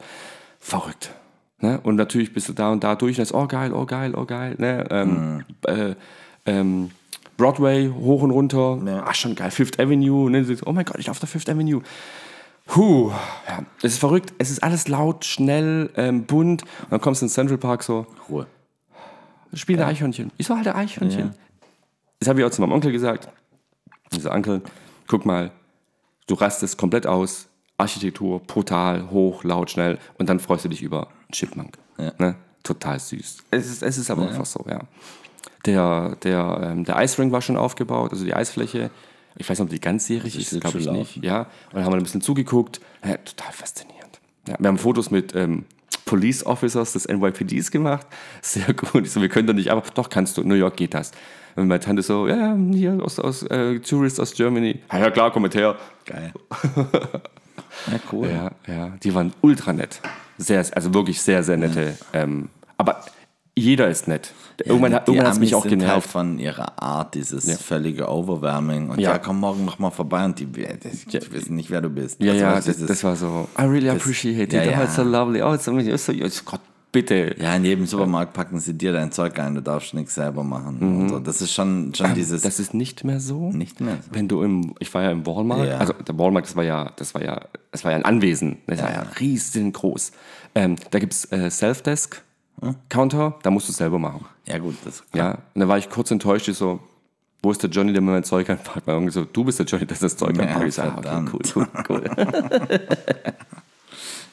[0.61, 1.11] Verrückt.
[1.59, 1.77] Ne?
[1.83, 4.23] Und natürlich bist du da und da durch und ist, oh geil, oh geil, oh
[4.23, 4.55] geil.
[4.59, 4.87] Ne?
[4.89, 5.95] Ähm, äh,
[6.45, 6.91] ähm,
[7.37, 10.45] Broadway hoch und runter, ah, schon geil, Fifth Avenue, ne?
[10.65, 11.81] oh mein Gott, ich laufe der Fifth Avenue.
[12.65, 13.11] Puh,
[13.47, 16.63] ja, es ist verrückt, es ist alles laut, schnell, ähm, bunt.
[16.63, 18.45] Und dann kommst du in Central Park so, Ruhe.
[19.53, 20.31] spiel der Eichhörnchen.
[20.37, 21.27] Ich so, halt der Eichhörnchen.
[21.27, 21.33] Ja.
[22.19, 23.29] Das habe ich auch zu meinem Onkel gesagt.
[24.11, 24.61] Ich so, Onkel,
[25.07, 25.51] guck mal,
[26.27, 31.09] du rastest komplett aus, Architektur, brutal, hoch, laut, schnell und dann freust du dich über
[31.31, 31.77] Chipmunk.
[31.97, 32.11] Ja.
[32.17, 32.35] Ne?
[32.63, 33.37] Total süß.
[33.51, 34.81] Es ist, es ist aber einfach so, ja.
[35.67, 38.89] Der, der, ähm, der Eisring war schon aufgebaut, also die Eisfläche.
[39.35, 41.23] Ich weiß nicht, ob die ganzjährig ist, wird glaube ich schon nicht.
[41.23, 42.79] Ja, und dann haben wir ein bisschen zugeguckt.
[43.05, 44.19] Ja, total faszinierend.
[44.47, 45.65] Ja, wir haben Fotos mit ähm,
[46.05, 48.07] Police Officers des NYPDs gemacht.
[48.41, 49.05] Sehr gut.
[49.05, 50.43] Ich so, wir können doch nicht, aber doch kannst du.
[50.43, 51.11] New York geht das.
[51.55, 54.79] Und meine Tante so, ja, ja, hier aus, aus äh, Tourist aus Germany.
[54.91, 55.75] Ja, ja, klar, komm mit her.
[56.05, 56.31] Geil.
[57.91, 58.29] ja, cool.
[58.29, 59.99] Ja, ja, die waren ultra nett.
[60.37, 61.97] Sehr, also wirklich sehr, sehr nette.
[62.13, 63.03] Ähm, aber
[63.57, 64.33] jeder ist nett.
[64.63, 66.09] irgendwann hat die irgendwann hat's mich Amis auch sind halt genervt.
[66.09, 67.55] von ihrer Art, dieses Ja.
[67.57, 68.89] völlige Overwhelming.
[68.89, 69.11] Und ja.
[69.11, 69.17] Ja.
[69.19, 72.21] komm morgen noch mal vorbei und die, die, die wissen nicht, wer du bist.
[72.21, 74.53] Ja, Also, ja, das, das war so, I really appreciate it.
[74.53, 74.83] ja, Oh, ja.
[74.83, 75.41] it's so lovely.
[75.41, 77.35] Oh, it's so, it's so, it's, Gott, bitte.
[77.39, 80.77] Ja, in jedem Supermarkt packen sie dir dein Zeug ein, du darfst nichts selber machen.
[80.79, 81.19] Und so.
[81.19, 82.41] Das ist schon, schon dieses.
[82.41, 82.45] Mhm.
[82.47, 83.51] Das ist nicht mehr so.
[83.51, 84.09] nicht mehr so.
[84.15, 85.77] Wenn du im, ich war ja im Walmart, Ja.
[85.77, 88.81] also der Walmart, das war ja, das war ja, das war ja ein Anwesen, das
[88.81, 90.11] war ja riesengroß.
[90.55, 92.21] Ähm, da gibt's äh, Self-Desk
[92.89, 94.25] Counter, da musst du es selber machen.
[94.45, 96.79] Ja, gut, das Ja, und da war ich kurz enttäuscht, ich so,
[97.43, 98.87] wo ist der Johnny, der mir mein Zeug einpackt?
[98.87, 100.67] Weil irgendwie so, du bist der Johnny, der das Zeug Ja, einpackt.
[100.67, 102.79] Ich so, ah, okay, cool, cool, cool.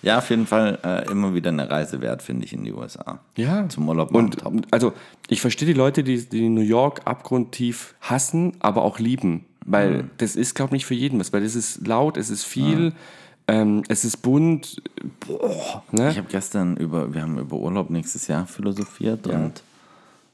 [0.03, 3.21] Ja, auf jeden Fall äh, immer wieder eine Reise wert, finde ich, in die USA.
[3.39, 3.67] Ja.
[3.71, 4.53] Zum Urlaub machen, Und top.
[4.71, 4.93] also
[5.29, 9.47] ich verstehe die Leute, die, die New York abgrundtief hassen, aber auch lieben.
[9.65, 10.11] Weil Mhm.
[10.19, 11.33] das ist, glaube ich, nicht für jeden was.
[11.33, 12.93] Weil es ist laut, es ist viel,
[13.49, 14.83] ähm, es ist bunt.
[15.27, 16.11] Boah, ne?
[16.11, 19.63] Ich habe gestern über, wir haben über Urlaub nächstes Jahr philosophiert und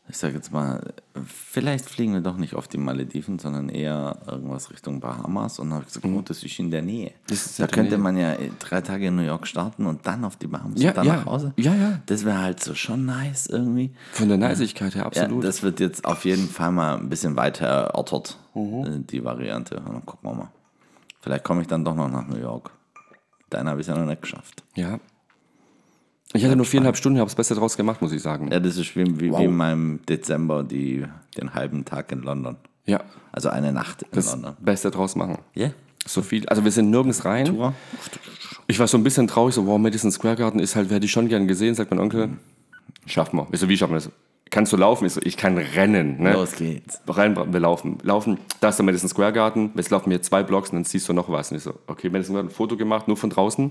[0.09, 0.93] ich sage jetzt mal,
[1.25, 5.61] vielleicht fliegen wir doch nicht auf die Malediven, sondern eher irgendwas Richtung Bahamas.
[5.61, 7.13] Und dann habe ich gesagt, oh, das ist in der Nähe.
[7.31, 7.37] Mhm.
[7.59, 7.99] Da könnte Nähe.
[8.03, 10.97] man ja drei Tage in New York starten und dann auf die Bahamas Ja, und
[10.97, 11.17] dann ja.
[11.19, 11.53] nach Hause.
[11.57, 12.01] Ja, ja.
[12.07, 13.93] Das wäre halt so schon nice irgendwie.
[14.11, 15.45] Von der Neisigkeit her, Ja, absolut.
[15.45, 18.85] das wird jetzt auf jeden Fall mal ein bisschen weiter erörtert, Mhm.
[18.87, 19.77] äh, die Variante.
[19.77, 20.49] Und dann gucken wir mal.
[21.21, 22.73] Vielleicht komme ich dann doch noch nach New York.
[23.51, 24.63] Deinen habe ich ja noch nicht geschafft.
[24.75, 24.99] ja.
[26.33, 28.53] Ich hatte nur viereinhalb Stunden, habe das Beste draus gemacht, muss ich sagen.
[28.53, 31.05] Ja, das ist wie, wie, wie in meinem Dezember die,
[31.37, 32.57] den halben Tag in London.
[32.87, 33.01] Ja.
[33.33, 34.57] Also eine Nacht in Das London.
[34.61, 35.39] Beste draus machen.
[35.55, 35.71] Ja.
[36.07, 36.49] So viel.
[36.49, 37.47] Also wir sind nirgends rein.
[37.47, 37.75] Tour.
[38.69, 41.11] Ich war so ein bisschen traurig, so, wow, Madison Square Garden ist halt, hätte ich
[41.11, 42.29] schon gern gesehen, sagt mein Onkel.
[43.07, 43.49] Schaffen wir.
[43.51, 44.11] Ich so, wie schaffen wir das?
[44.51, 45.07] Kannst du laufen?
[45.07, 46.21] Ich so, ich kann rennen.
[46.21, 46.33] Ne?
[46.33, 47.01] Los geht's.
[47.07, 47.99] Rein, wir laufen.
[48.03, 51.09] Laufen, da ist der Madison Square Garden, jetzt laufen wir zwei Blocks und dann siehst
[51.09, 51.51] du noch was.
[51.53, 53.71] Und ich so, okay, Madison Square ein Foto gemacht, nur von draußen.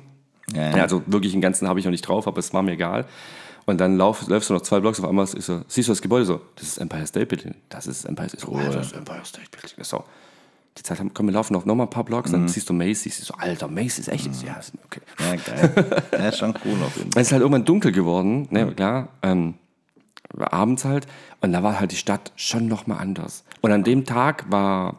[0.53, 2.71] Ja, Ja, also wirklich den ganzen habe ich noch nicht drauf, aber es war mir
[2.71, 3.05] egal.
[3.65, 6.01] Und dann lauf, läufst du noch zwei Blocks auf einmal, ist so, siehst du das
[6.01, 7.55] Gebäude so, das ist Empire State Building.
[7.69, 8.67] Das ist Empire State Building.
[8.69, 9.83] Oh, das ist Empire State Building.
[9.83, 10.03] So.
[10.77, 12.73] Die Zeit haben, komm, wir laufen noch, noch mal ein paar Blocks, dann siehst du
[12.73, 13.17] Macy's.
[13.19, 14.25] So, Alter, Macy's, echt?
[14.25, 14.43] jetzt?
[14.43, 15.01] Ja, ist- okay.
[15.19, 16.03] Ja, geil.
[16.13, 17.21] ja, schon cool auf jeden Fall.
[17.21, 19.55] Es ist halt irgendwann dunkel geworden, ne, klar, ähm,
[20.37, 21.07] abends halt.
[21.41, 23.43] Und da war halt die Stadt schon noch mal anders.
[23.61, 24.95] Und an dem Tag war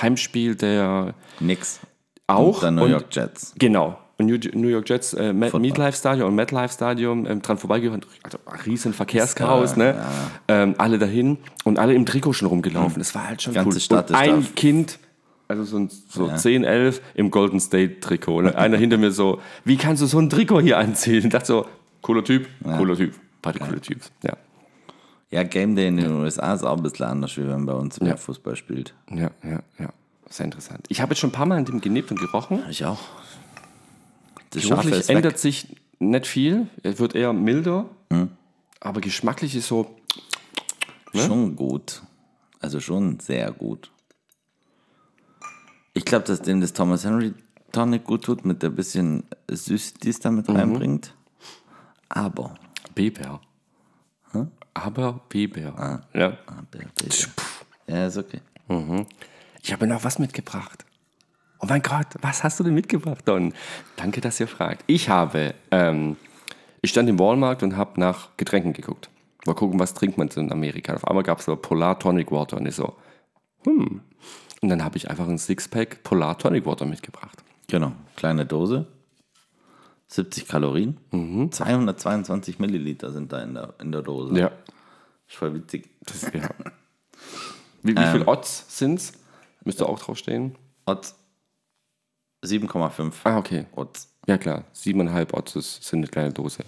[0.00, 1.80] Heimspiel der Nix.
[2.26, 2.56] auch.
[2.56, 3.54] Und dann New und- York Jets.
[3.58, 3.98] Genau.
[4.18, 5.32] Und New, York Jets, äh.
[5.32, 8.04] MetLife Stadion und MetLife Stadion ähm, dran vorbeigefahren.
[8.22, 10.04] Also riesen Verkehrschaos, ne?
[10.46, 12.98] Ähm, alle dahin und alle im Trikot schon rumgelaufen.
[12.98, 13.80] Das war halt schon Ganze cool.
[13.80, 14.54] Stadt und ein.
[14.54, 14.98] Kind,
[15.48, 18.42] also so, ein, so 10, 11 im Golden State Trikot.
[18.42, 18.54] Ne?
[18.58, 21.24] Einer hinter mir so, wie kannst du so ein Trikot hier anziehen?
[21.24, 21.66] Ich dachte so,
[22.02, 23.14] cooler Typ, cooler Typ.
[23.40, 24.34] Beide coole Typs, ja.
[25.30, 27.72] Ja, Game Day in den USA ist auch ein bisschen anders, wie wenn man bei
[27.74, 28.16] uns Ja.
[28.16, 28.94] Fußball spielt.
[29.10, 29.90] Ja, ja, ja.
[30.28, 30.86] Sehr interessant.
[30.88, 32.62] Ich habe jetzt schon ein paar Mal an dem gelebt und gerochen.
[32.68, 33.00] Ich auch.
[34.50, 35.16] Das Geschmacklich ist weg.
[35.16, 36.66] ändert sich nicht viel.
[36.82, 37.86] Er wird eher milder.
[38.12, 38.30] Hm.
[38.80, 39.96] Aber geschmacklich ist so.
[41.14, 42.02] Schon gut.
[42.60, 43.90] Also schon sehr gut.
[45.94, 47.34] Ich glaube, dass dem das Thomas Henry
[47.72, 50.56] Tonic gut tut, mit der bisschen Süß, die es damit Mhm.
[50.56, 51.14] reinbringt.
[52.08, 52.54] Aber,
[52.94, 53.40] B-Bär.
[54.74, 56.02] Aber B-Bär.
[56.14, 56.38] Ja.
[56.46, 57.28] aber bitte.
[57.86, 58.40] Ja, ist okay.
[59.62, 60.84] Ich habe noch was mitgebracht.
[61.60, 63.52] Oh mein Gott, was hast du denn mitgebracht, Don?
[63.96, 64.82] Danke, dass ihr fragt.
[64.86, 66.16] Ich habe, ähm,
[66.80, 69.10] ich stand im Walmart und habe nach Getränken geguckt.
[69.46, 70.94] Mal gucken, was trinkt man so in Amerika.
[70.94, 72.96] Auf einmal gab es so Polar Tonic Water und ich so,
[73.64, 74.00] hm.
[74.62, 77.42] Und dann habe ich einfach ein Sixpack Polar Tonic Water mitgebracht.
[77.68, 78.86] Genau, kleine Dose.
[80.10, 80.96] 70 Kalorien.
[81.12, 81.52] Mhm.
[81.52, 84.38] 222 Milliliter sind da in der, in der Dose.
[84.38, 84.50] Ja.
[85.28, 85.88] Ist voll witzig.
[86.04, 86.48] Das, ja.
[87.82, 89.12] Wie, wie viel Odds sind's?
[89.64, 90.56] Müsste auch draufstehen.
[90.86, 91.14] Odds
[92.44, 93.66] 7,5 Ah, okay.
[93.76, 94.08] Odds.
[94.26, 96.64] Ja klar, siebeneinhalb Otzes sind eine kleine Dose.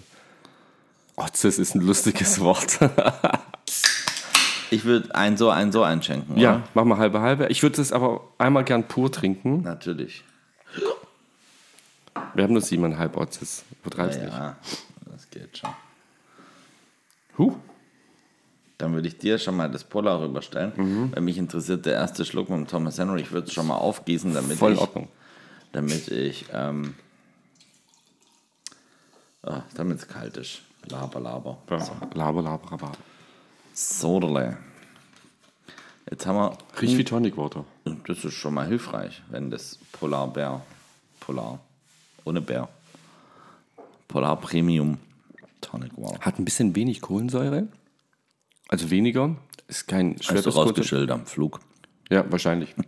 [1.15, 2.79] Otzes ist ein lustiges Wort.
[4.71, 6.37] Ich würde ein so, ein so einschenken.
[6.37, 6.63] ja, Oder?
[6.73, 7.47] mach mal halbe halbe.
[7.47, 9.61] Ich würde es aber einmal gern pur trinken.
[9.61, 10.23] Natürlich.
[12.33, 13.63] Wir haben nur siebeneinhalb Otzes.
[13.81, 14.31] Übertreib's nicht.
[14.33, 14.57] Ja,
[15.11, 15.69] das geht schon.
[17.37, 17.55] Huh.
[18.77, 20.73] Dann würde ich dir schon mal das Polar rüberstellen.
[20.75, 21.11] Mhm.
[21.13, 23.21] Weil mich interessiert der erste Schluck mit dem Thomas Henry.
[23.21, 25.07] Ich würde es schon mal aufgießen, damit Voll ich, Ordnung.
[25.71, 26.95] damit ich, ähm,
[29.43, 30.61] ah, damit es kalt ist.
[30.89, 31.57] Laber, laber.
[31.69, 31.77] Ja,
[32.13, 32.91] Laber, laber, laber.
[33.73, 34.57] Soderle.
[36.09, 37.63] Jetzt haben wir, Riecht wie Tonic Water.
[38.07, 40.61] das ist schon mal hilfreich, wenn das Polarbär,
[41.21, 41.59] Polar,
[42.25, 42.69] ohne Bär,
[44.07, 44.97] Polar Premium
[45.61, 46.19] Tonic Water.
[46.21, 47.67] Hat ein bisschen wenig Kohlensäure.
[48.69, 49.35] Also weniger.
[49.67, 51.59] Ist kein Hast du schweres rausgeschildert am Flug?
[52.09, 52.73] Ja, wahrscheinlich.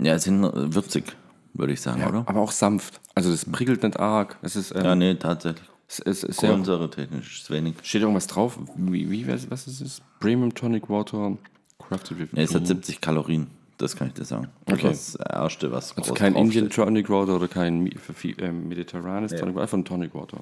[0.00, 1.16] Ja, es sind würzig,
[1.54, 2.24] würde ich sagen, oder?
[2.26, 3.00] Aber auch sanft.
[3.14, 4.36] Also das prickelt nicht arg.
[4.42, 5.66] Es ist, ähm, Ja, nee, tatsächlich.
[5.88, 7.76] es ist, ist sehr, Kohlensäure technisch ist wenig.
[7.82, 8.58] steht irgendwas drauf?
[8.76, 10.02] Wie, wie was ist es?
[10.20, 11.38] Premium Tonic Water.
[11.78, 12.68] Crafted with Nee, es hat Blue.
[12.68, 13.46] 70 Kalorien,
[13.78, 14.48] das kann ich dir sagen.
[14.66, 14.90] Das Okay.
[14.90, 16.34] ist das Erste, was Also kein.
[16.34, 17.86] Indian Tonic Water oder kein
[18.38, 20.38] ähm, mediterranes Tonic Water, einfach ein Tonic Water.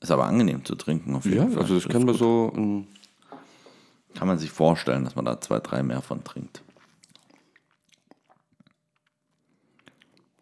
[0.00, 1.62] Ist aber angenehm zu trinken, auf jeden Ja, Fall.
[1.62, 2.52] also das kann man so.
[2.54, 2.86] ähm,
[4.14, 6.62] Kann man sich vorstellen, dass man da zwei, drei mehr von trinkt.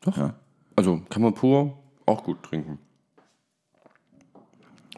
[0.03, 0.33] Doch.
[0.77, 2.79] Also kann man pur auch gut trinken.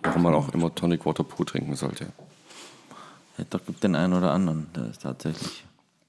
[0.03, 2.07] Warum man auch immer Tonic Water pur trinken sollte.
[3.39, 5.65] Ja, doch gibt den einen oder anderen, der es tatsächlich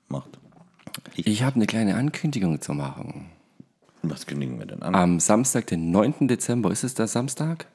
[0.09, 0.37] macht.
[1.15, 3.29] Ich habe eine kleine Ankündigung zu machen.
[4.03, 4.95] Was kündigen wir denn an?
[4.95, 6.27] Am Samstag, den 9.
[6.27, 7.67] Dezember, ist es der Samstag?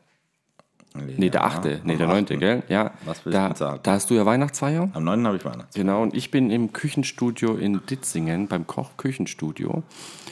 [0.95, 1.85] Nee, der 8.
[1.85, 2.25] nee, der 9.
[2.25, 2.39] 8..
[2.39, 2.63] gell?
[2.69, 2.93] Ja.
[3.05, 3.81] Was willst du denn sagen?
[3.83, 4.91] da hast du ja Weihnachtsfeier.
[4.93, 5.27] Am 9.
[5.27, 5.75] habe ich Weihnachts.
[5.75, 9.83] Genau, und ich bin im Küchenstudio in Ditzingen, beim Koch-Küchenstudio,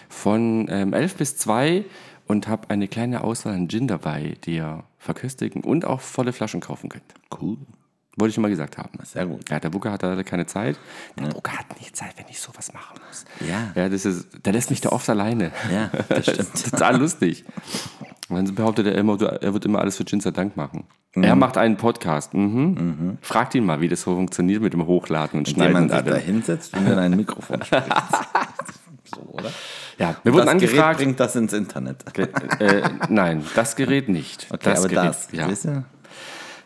[0.09, 1.85] von ähm, 11 bis 2
[2.27, 6.61] und habe eine kleine Auswahl an Gin dabei, die ihr verköstigen und auch volle Flaschen
[6.61, 7.15] kaufen könnt.
[7.41, 7.57] Cool.
[8.21, 8.91] Wollte ich schon mal gesagt haben.
[9.03, 9.49] Sehr gut.
[9.51, 10.79] Ja, der Buka hat leider keine Zeit.
[11.19, 13.25] Der Buka hat nicht Zeit, wenn ich sowas machen muss.
[13.49, 13.73] Ja.
[13.75, 15.51] Ja, das ist, der lässt mich da oft alleine.
[15.73, 16.39] Ja, das stimmt.
[16.55, 17.45] ist total lustig.
[18.29, 20.85] Und dann behauptet er immer, er wird immer alles für Gin sei Dank machen.
[21.13, 22.35] Er macht einen Podcast.
[22.35, 23.19] Mhm.
[23.23, 25.91] Fragt ihn mal, wie das so funktioniert mit dem Hochladen und Indem Schneiden man und
[25.91, 27.85] sich da hinsetzt und in ein Mikrofon spricht.
[29.13, 29.51] so, oder?
[29.99, 30.99] Ja, wir wurden das Gerät angefragt.
[30.99, 32.05] bringt das ins Internet.
[32.61, 34.47] äh, nein, das Gerät nicht.
[34.51, 35.83] Okay, das aber Gerät, das, ja.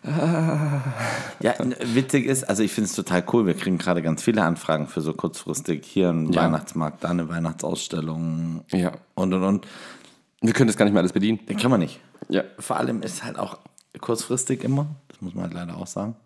[1.40, 3.46] Ja, witzig ist, also ich finde es total cool.
[3.46, 6.42] Wir kriegen gerade ganz viele Anfragen für so kurzfristig hier einen Ja.
[6.42, 8.92] Weihnachtsmarkt, da eine Weihnachtsausstellung ja.
[9.14, 9.66] und und und.
[10.40, 11.44] Wir können das gar nicht mehr alles bedienen.
[11.46, 12.00] Den kann man nicht.
[12.28, 12.44] Ja.
[12.58, 13.58] Vor allem ist halt auch
[14.00, 16.16] kurzfristig immer, das muss man halt leider auch sagen.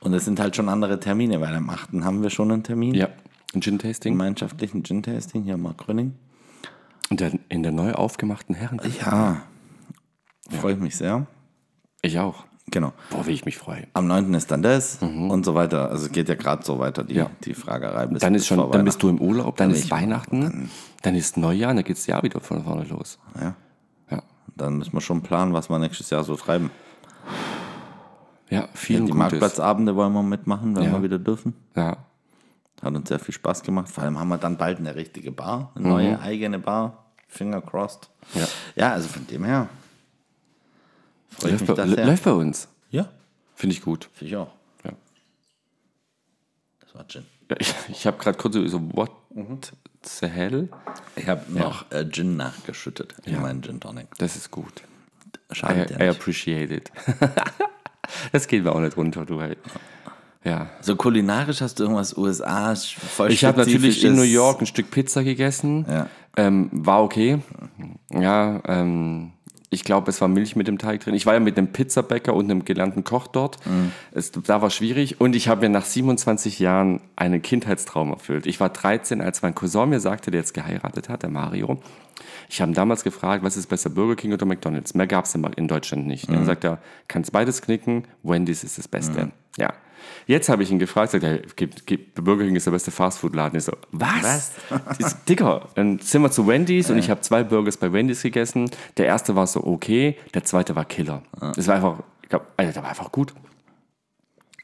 [0.00, 1.92] Und es sind halt schon andere Termine, weil am 8.
[2.02, 2.94] haben wir schon einen Termin.
[2.94, 3.08] Ja.
[3.54, 4.12] Ein Gin-Tasting.
[4.12, 6.14] Gemeinschaftlichen Gin-Tasting hier am Mark Gröning.
[7.10, 8.80] Und der, in der neu aufgemachten Herren.
[9.00, 9.42] Ja,
[10.50, 11.26] freue ich mich sehr.
[12.04, 12.44] Ich auch.
[12.70, 12.92] Genau.
[13.10, 13.86] Boah, wie ich mich freue.
[13.92, 14.32] Am 9.
[14.34, 15.90] ist dann das und so weiter.
[15.90, 17.18] Also es geht ja gerade so weiter, die, Mhm.
[17.20, 17.30] Ja.
[17.44, 18.06] die Fragerei.
[18.06, 20.70] Bis, Dann ist schon, dann bist du im Urlaub, dann, ist ich- Weihnachten,
[21.02, 23.18] dann, ist Neujahr, und dann geht das Jahr wieder von vorne los.
[23.38, 23.54] Ja,
[24.10, 24.22] Ja.
[24.56, 26.70] dann müssen wir schon planen, was wir nächstes Jahr so treiben.
[28.50, 29.16] Ja, viel Die Gutes.
[29.16, 30.92] Marktplatzabende wollen wir mitmachen, wenn Ja.
[30.92, 31.54] wir wieder dürfen.
[31.76, 31.96] Ja.
[32.82, 33.88] Hat uns sehr viel Spaß gemacht.
[33.88, 35.90] Vor allem haben wir dann bald eine richtige Bar, eine Mhm.
[35.90, 37.04] neue eigene Bar.
[37.28, 38.10] Finger crossed.
[38.34, 38.46] Ja.
[38.76, 39.68] ja, also von dem her
[41.42, 42.68] Läuft, mich bei, läuft bei uns.
[42.90, 43.08] Ja,
[43.54, 44.08] Finde ich gut.
[44.12, 44.52] finde ich auch.
[44.84, 44.92] Ja.
[46.80, 47.24] Das war Gin.
[47.50, 49.10] Ja, ich ich habe gerade kurz so, what
[50.20, 50.68] the hell?
[51.16, 54.06] Ich habe noch äh, Gin nachgeschüttet in meinen Gin Tonic.
[54.18, 54.82] Das ist gut.
[55.50, 56.20] I, Schadet I ja nicht.
[56.20, 56.92] appreciate it.
[58.32, 59.40] das geht mir auch nicht runter, du.
[59.40, 59.56] Ey.
[60.44, 60.68] Ja.
[60.82, 64.90] So kulinarisch hast du irgendwas USA voll Ich habe natürlich in New York ein Stück
[64.90, 65.86] Pizza gegessen.
[65.88, 66.08] Ja.
[66.36, 67.40] Ähm, war okay.
[68.10, 69.32] Ja, ähm,
[69.74, 71.14] Ich glaube, es war Milch mit dem Teig drin.
[71.14, 73.58] Ich war ja mit einem Pizzabäcker und einem gelernten Koch dort.
[74.12, 75.20] Es, da war schwierig.
[75.20, 78.46] Und ich habe mir nach 27 Jahren einen Kindheitstraum erfüllt.
[78.46, 81.78] Ich war 13, als mein Cousin mir sagte, der jetzt geheiratet hat, der Mario.
[82.48, 84.94] Ich habe ihn damals gefragt, was ist besser, Burger King oder McDonalds?
[84.94, 86.28] Mehr gab es in Deutschland nicht.
[86.28, 89.32] Dann sagt er, kannst beides knicken, Wendy's ist das Beste.
[89.56, 89.72] Ja.
[90.26, 91.40] Jetzt habe ich ihn gefragt, sagt er,
[92.22, 93.58] Burger King ist der beste Fastfood-Laden.
[93.58, 94.52] Ich so, was?
[94.98, 98.70] So, Dicker, dann sind wir zu Wendy's und ich habe zwei Burgers bei Wendy's gegessen.
[98.96, 101.22] Der erste war so okay, der zweite war Killer.
[101.56, 103.34] Das war einfach, ich glaub, Alter, der war einfach gut.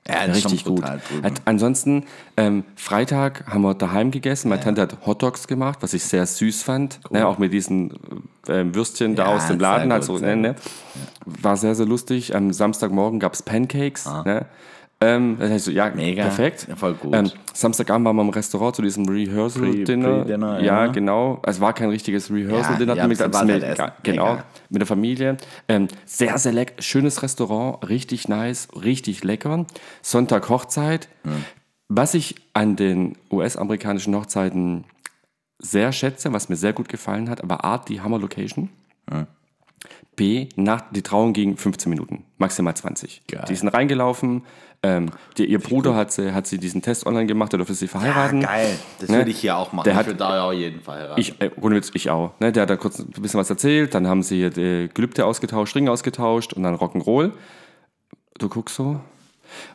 [0.08, 0.82] Ja, Richtig gut.
[0.82, 1.02] Hat-
[1.44, 2.04] Ansonsten,
[2.36, 4.48] ähm, Freitag haben wir daheim gegessen.
[4.48, 6.98] Meine Tante hat Hotdogs gemacht, was ich sehr süß fand.
[7.12, 7.92] Ne, auch mit diesen
[8.48, 9.92] äh, Würstchen da Ja, aus dem Laden.
[9.92, 10.54] Halt gut, so, sehr ne, ne.
[11.26, 12.34] War sehr, sehr lustig.
[12.34, 14.06] Am Samstagmorgen gab es Pancakes.
[14.24, 14.46] Ne?
[15.02, 16.24] Ähm, das heißt so, ja, Mega.
[16.24, 16.66] perfekt.
[16.68, 17.14] Ja, voll gut.
[17.14, 20.24] Ähm, Samstagabend waren wir im Restaurant zu diesem Rehearsal-Dinner.
[20.24, 20.86] Pre-Dinner, ja, ja.
[20.88, 21.40] genau.
[21.42, 22.94] Es war kein richtiges Rehearsal-Dinner.
[22.94, 23.92] Ja, ja, gesagt, war ist mir halt.
[24.02, 24.44] Genau, Mega.
[24.68, 25.36] mit der Familie.
[25.68, 26.82] Ähm, sehr, sehr lecker.
[26.82, 29.64] Schönes Restaurant, richtig nice, richtig lecker.
[30.02, 31.08] Sonntag Hochzeit.
[31.88, 34.84] Was ich an den US-amerikanischen Hochzeiten
[35.58, 38.68] sehr schätze, was mir sehr gut gefallen hat, aber A, die Hammer Location.
[40.14, 43.22] B, nach, die Trauung ging 15 Minuten, maximal 20.
[43.26, 43.46] Geil.
[43.48, 44.42] Die sind reingelaufen.
[44.82, 47.86] Ähm, die, ihr Bruder hat sie, hat sie diesen Test online gemacht, da durfte sie
[47.86, 48.40] verheiraten.
[48.40, 48.78] geil.
[48.98, 49.18] Das Ne?
[49.18, 49.84] würde ich hier auch machen.
[49.84, 51.20] Der ich hat- würde da ja auch jeden Fall heiraten.
[51.20, 52.32] Ich, äh, Witz, ich auch.
[52.40, 55.74] Ne, der hat da kurz ein bisschen was erzählt, dann haben sie äh, Gelübde ausgetauscht,
[55.76, 57.32] Ringe ausgetauscht und dann Rock'n'Roll.
[58.38, 59.00] Du guckst so.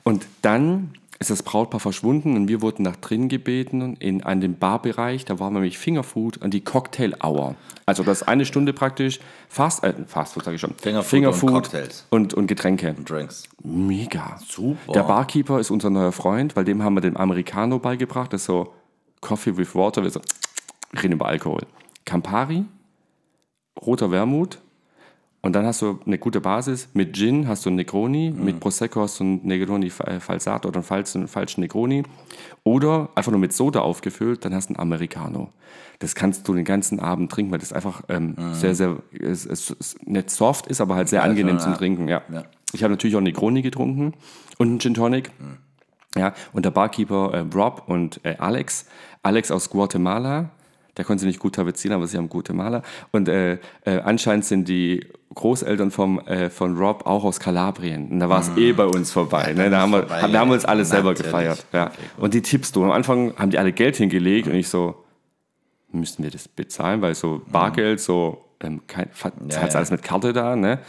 [0.04, 4.58] Und dann ist das Brautpaar verschwunden und wir wurden nach drin gebeten in an den
[4.58, 5.26] Barbereich.
[5.26, 7.56] Da war nämlich Fingerfood und die Cocktail Hour.
[7.86, 10.74] Also das ist eine Stunde praktisch Fast, äh, Fastfood sage ich schon.
[10.76, 12.06] Fingerfood und Cocktails.
[12.10, 12.94] und, und Getränke.
[12.94, 13.44] Drinks.
[13.64, 14.40] Mega.
[14.46, 14.92] Super.
[14.92, 18.34] Der Barkeeper ist unser neuer Freund, weil dem haben wir den Americano beigebracht.
[18.34, 18.74] Das ist so
[19.22, 20.04] Coffee with Water.
[20.04, 20.20] Wir so,
[21.02, 21.62] reden über Alkohol.
[22.04, 22.66] Campari,
[23.82, 24.60] roter Wermut.
[25.46, 26.90] Und dann hast du eine gute Basis.
[26.96, 30.78] Mit Gin hast du einen Negroni, mit Prosecco hast du einen Negroni äh, Falsato oder
[30.78, 32.02] einen falschen, Negroni.
[32.64, 35.52] Oder einfach nur mit Soda aufgefüllt, dann hast du einen Americano.
[36.00, 39.96] Das kannst du den ganzen Abend trinken, weil das einfach ähm, sehr, sehr, es, es,
[40.04, 41.78] nicht soft ist, aber halt sehr angenehm schon, zum ja.
[41.78, 42.08] Trinken.
[42.08, 42.22] Ja.
[42.34, 42.46] Ja.
[42.74, 44.14] Ich habe natürlich auch einen Negroni getrunken
[44.58, 45.30] und einen Gin Tonic.
[46.18, 48.88] Ja, und der Barkeeper äh, Rob und äh, Alex,
[49.22, 50.50] Alex aus Guatemala,
[50.98, 52.82] der konnte sie nicht gut tapezieren, aber sie haben Guatemala.
[53.12, 53.54] Und äh,
[53.84, 58.10] äh, anscheinend sind die Großeltern vom, äh, von Rob auch aus Kalabrien.
[58.10, 59.54] Und da war es eh bei uns vorbei.
[59.54, 59.70] Ne?
[59.70, 61.32] Da haben wir, vorbei, haben, da haben wir uns alle selber natürlich.
[61.32, 61.66] gefeiert.
[61.74, 61.92] Ja.
[62.18, 62.84] Und die tippst du.
[62.84, 65.04] Am Anfang haben die alle Geld hingelegt und ich so,
[65.92, 67.02] müssten wir das bezahlen?
[67.02, 69.10] Weil so Bargeld, so, ähm, kein,
[69.50, 69.76] ja, ja.
[69.76, 70.56] alles mit Karte da.
[70.56, 70.80] Ne?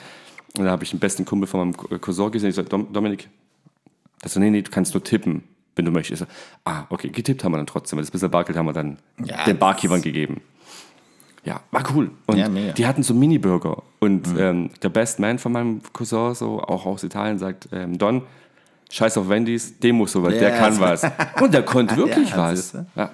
[0.56, 2.50] Und da habe ich den besten Kumpel von meinem Cousin gesehen.
[2.50, 3.28] Ich so, Dom, Dominik,
[4.22, 5.42] das so, nee, nee, du kannst nur tippen,
[5.76, 6.20] wenn du möchtest.
[6.20, 6.26] So,
[6.64, 7.98] ah, okay, getippt haben wir dann trotzdem.
[7.98, 10.40] Das bisschen Bargeld haben wir dann Ja, den Barkeepern gegeben.
[11.44, 12.10] Ja, war cool.
[12.26, 13.82] Und Ja, die hatten so Mini-Burger.
[14.00, 18.22] Und ähm, der Best Man von meinem Cousin, so auch aus Italien, sagt, ähm, Don,
[18.90, 21.02] scheiß auf Wendy's, dem muss so was, der Ja, kann so- was.
[21.40, 22.76] Und der konnte wirklich was.
[22.96, 23.10] Ja.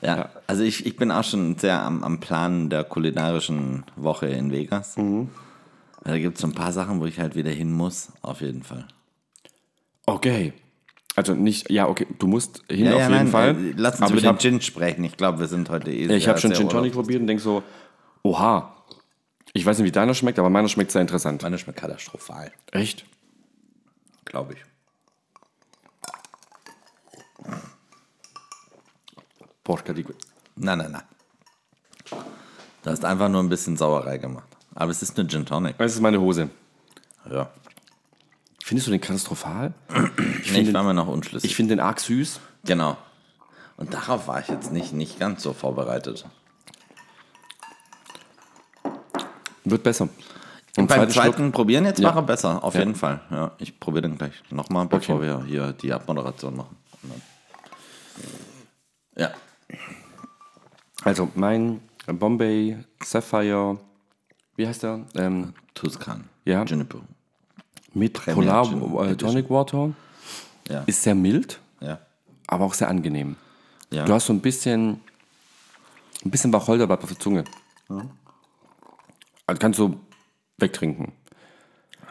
[0.00, 4.52] Ja, also ich, ich bin auch schon sehr am, am Plan der kulinarischen Woche in
[4.52, 4.96] Vegas.
[4.96, 5.28] Mhm.
[6.04, 8.62] Da gibt es so ein paar Sachen, wo ich halt wieder hin muss, auf jeden
[8.62, 8.86] Fall.
[10.06, 10.52] Okay.
[11.18, 13.56] Also nicht, ja, okay, du musst hin auf jeden Fall.
[13.56, 15.02] äh, Lass uns Aber über den habe Gin sprechen.
[15.02, 17.64] Ich glaube, wir sind heute eh ich hab schon Gin Tonic probiert und denk so,
[18.22, 18.72] oha.
[19.52, 21.42] Ich weiß nicht, wie deiner schmeckt, aber meiner schmeckt sehr interessant.
[21.42, 23.04] Meine schmeckt katastrophal, Echt?
[24.26, 24.64] glaube ich.
[29.64, 30.04] Porca di...
[30.54, 31.02] Nein, nein, nein.
[32.84, 34.46] Du hast einfach nur ein bisschen Sauerei gemacht.
[34.76, 35.76] Aber es ist eine Gin Tonic.
[35.78, 36.48] Das ist meine Hose.
[37.28, 37.50] Ja.
[38.68, 39.72] Findest du den katastrophal?
[40.44, 41.50] Ich, nee, ich war mir noch unschlüssig.
[41.50, 42.38] Ich finde den arg süß.
[42.66, 42.98] genau.
[43.78, 46.26] Und darauf war ich jetzt nicht, nicht ganz so vorbereitet.
[49.64, 50.10] Wird besser.
[50.76, 52.10] Und beim zweiten Schluck- Probieren jetzt Ja.
[52.10, 52.80] er besser, auf Ja.
[52.80, 53.22] jeden Fall.
[53.30, 56.76] Ja, ich probiere den gleich nochmal, bevor wir hier die Abmoderation machen.
[59.16, 59.30] Ja,
[61.04, 63.78] Also mein Bombay Sapphire,
[64.56, 65.06] wie heißt der?
[65.14, 66.24] Ähm, Tuscan.
[66.44, 66.64] Ja.
[66.64, 67.00] Juniper.
[67.98, 68.66] Mit Polar
[69.06, 69.16] äh.
[69.16, 69.90] Tonic Water.
[70.68, 70.82] Ja.
[70.86, 71.98] Ist sehr mild, ja.
[72.46, 73.36] aber auch sehr angenehm.
[73.90, 74.04] ja.
[74.04, 75.00] Du hast so ein bisschen,
[76.24, 77.44] ein bisschen Wacholderbeer auf der Zunge.
[79.46, 79.98] Also kannst du
[80.58, 81.12] wegtrinken.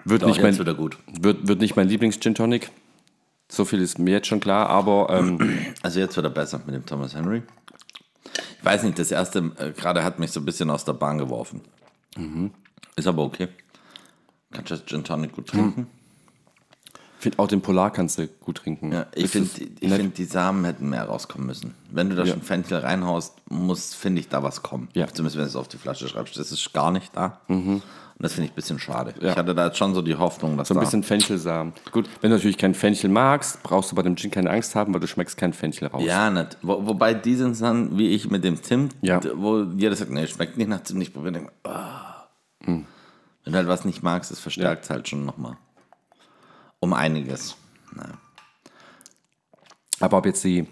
[0.06, 0.98] Wird, Doch, nicht mein, wieder gut.
[1.08, 2.72] wird, wird nicht mein Lieblings-Gin Tonic.
[3.50, 6.74] So viel ist mir jetzt schon klar, aber ähm, Also jetzt wird er besser mit
[6.74, 7.44] dem Thomas Henry.
[8.60, 11.18] Ich weiß nicht, das erste äh, gerade hat mich so ein bisschen aus der Bahn
[11.18, 11.62] geworfen.
[12.18, 12.52] Mhm.
[12.96, 13.50] Ist aber okay.
[14.52, 15.88] Kannst das Gin Tonic gut trinken.
[17.20, 18.92] Find, auch den Polar kannst du gut trinken.
[18.92, 21.74] Ja, ich finde, ich find, die Samen hätten mehr rauskommen müssen.
[21.90, 22.34] Wenn du da Ja.
[22.34, 24.88] schon Fenchel reinhaust, muss, finde ich, da was kommen.
[24.94, 25.08] Ja.
[25.08, 26.38] Zumindest wenn du es auf die Flasche schreibst.
[26.38, 27.42] Das ist gar nicht da.
[27.48, 27.82] Und
[28.24, 29.16] das finde ich ein bisschen schade.
[29.20, 29.32] Ja.
[29.32, 31.74] Ich hatte da jetzt schon so die Hoffnung, dass So ein da bisschen Fenchelsamen.
[31.92, 34.94] Gut, wenn du natürlich kein Fenchel magst, brauchst du bei dem Gin keine Angst haben,
[34.94, 36.04] weil du schmeckst kein Fenchel raus.
[36.06, 36.58] Ja, nicht.
[36.62, 39.20] Wo, wobei die sind dann, wie ich mit dem Zimt, Ja.
[39.36, 42.28] wo jeder sagt, nee, schmeckt nicht nach Zimt, ich probiere denke, ah.
[43.48, 45.56] Wenn du halt was nicht magst, das verstärkt es halt schon nochmal.
[46.82, 47.56] Um einiges.
[47.96, 48.16] Naja.
[50.02, 50.68] Aber ob jetzt die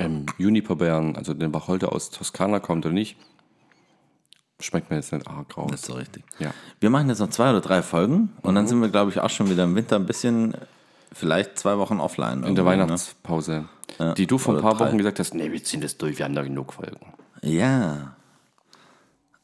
[0.00, 3.16] ähm, Juniperbeeren, also den Wacholder aus Toskana kommt oder nicht,
[4.60, 5.70] schmeckt mir jetzt nicht arg raus.
[5.70, 6.24] Nicht so richtig.
[6.40, 6.50] Ja.
[6.80, 8.54] Wir machen jetzt noch zwei oder drei Folgen und Mhm.
[8.56, 10.54] dann sind wir, glaube ich, auch schon wieder im Winter ein bisschen,
[11.12, 12.42] vielleicht zwei Wochen offline.
[12.42, 12.70] In der ne?
[12.70, 13.68] Weihnachtspause.
[14.16, 14.88] Die du vor ein paar drei.
[14.88, 16.98] Wochen gesagt hast, nee, wir ziehen das durch, wir haben da genug Folgen.
[17.42, 17.50] Ne?
[17.52, 18.16] Ja.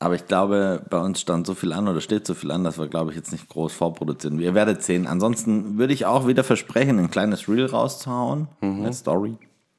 [0.05, 2.79] Aber ich glaube, bei uns stand so viel an oder steht so viel an, dass
[2.79, 4.39] wir, glaube ich, jetzt nicht groß vorproduzieren.
[4.39, 5.07] Ihr werdet sehen.
[5.07, 8.49] Ansonsten würde ich auch wieder versprechen, ein kleines Reel rauszuhauen.
[8.61, 8.81] Mhm.
[8.81, 9.39] Eine Story.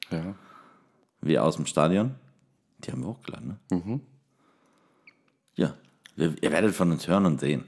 [0.09, 0.33] Ja.
[1.21, 2.15] Wie aus dem Stadion.
[2.79, 3.77] Die haben wir hochgeladen, ne?
[3.77, 4.01] Mhm.
[5.57, 5.75] Ja.
[6.15, 7.65] Wir, ihr werdet von uns hören und sehen.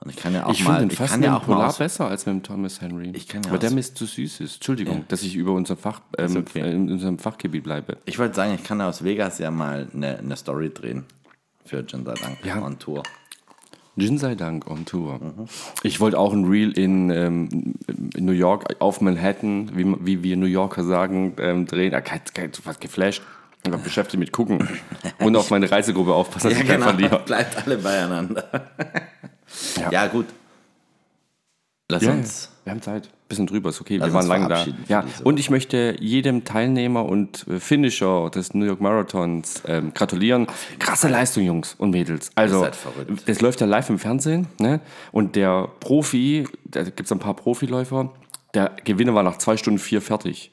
[0.00, 0.78] Und ich kann ja auch Ich mal.
[0.78, 3.12] finde den ich mit ja auch Polar aus, besser als mit dem Thomas Henry.
[3.14, 4.54] Ich kann ja Weil der Mist zu süß ist.
[4.54, 6.72] Entschuldigung, dass ich über unser Fach, ähm, okay.
[6.72, 7.98] in unserem Fachgebiet bleibe.
[8.06, 11.04] Ich wollte sagen, ich kann ja aus Vegas ja mal eine, eine Story drehen.
[11.64, 12.44] Für Gin sei Dank.
[12.44, 12.62] Ja.
[12.62, 13.02] On Tour.
[13.96, 15.18] Gin sei Dank on Tour.
[15.20, 15.46] Mhm.
[15.82, 17.74] Ich wollte auch ein Reel in, ähm,
[18.16, 21.92] in New York auf Manhattan, wie, wie wir New Yorker sagen, ähm, drehen.
[22.02, 23.22] Kein, was geflasht.
[23.64, 24.68] Ich war beschäftigt mit gucken
[25.20, 27.22] und auf meine Reisegruppe aufpassen, dass ich keinen verliere.
[27.24, 28.44] Bleibt alle beieinander.
[29.80, 29.90] Ja.
[29.90, 30.06] ja.
[30.08, 30.26] gut.
[31.90, 32.50] Lass Ja, uns.
[32.64, 33.10] wir haben Zeit.
[33.28, 33.98] Bisschen drüber, ist okay.
[33.98, 34.64] Lass wir waren lange da.
[34.88, 40.46] Ja, und ich möchte jedem Teilnehmer und äh, Finisher des New York Marathons ähm, gratulieren.
[40.78, 42.30] Krasse Leistung, Jungs und Mädels.
[42.36, 43.22] Also, seid verrückt.
[43.26, 44.46] das läuft ja live im Fernsehen.
[44.58, 44.80] Ne?
[45.12, 48.10] Und der Profi, da gibt es ein paar Profiläufer,
[48.54, 50.52] der Gewinner war nach zwei Stunden vier fertig.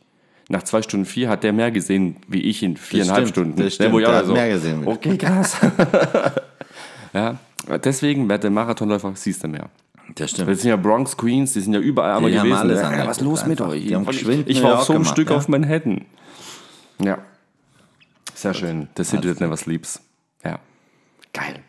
[0.49, 3.51] Nach zwei Stunden vier hat der mehr gesehen wie ich in viereinhalb Stunden.
[3.55, 4.85] das Ne, stimmt, ich der hat so, mehr gesehen.
[4.85, 5.55] Okay, krass.
[7.13, 7.37] ja,
[7.83, 9.69] deswegen, wer der Marathonläufer, siehst du mehr.
[10.15, 10.49] Das stimmt.
[10.49, 12.61] Das sind ja Bronx Queens, die sind ja überall einmal Die haben gewesen.
[12.61, 13.85] alles ja, was ist los mit euch?
[13.85, 15.35] Die haben ich geschwind ich war auf so einem Stück ja.
[15.35, 16.05] auf Manhattan.
[16.99, 17.19] Ja.
[18.33, 18.89] Sehr schön.
[18.95, 20.01] Das sind du was liebst.
[20.43, 20.59] Ja.
[21.33, 21.59] Geil.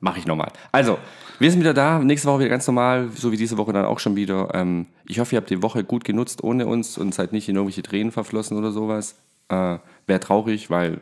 [0.00, 0.50] Mach ich nochmal.
[0.72, 0.98] Also,
[1.38, 1.98] wir sind wieder da.
[1.98, 4.54] Nächste Woche wieder ganz normal, so wie diese Woche dann auch schon wieder.
[4.54, 7.56] Ähm, ich hoffe, ihr habt die Woche gut genutzt ohne uns und seid nicht in
[7.56, 9.16] irgendwelche Tränen verflossen oder sowas.
[9.48, 11.00] Äh, Wäre traurig, weil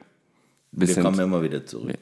[0.73, 1.95] wir, Wir sind kommen immer wieder zurück.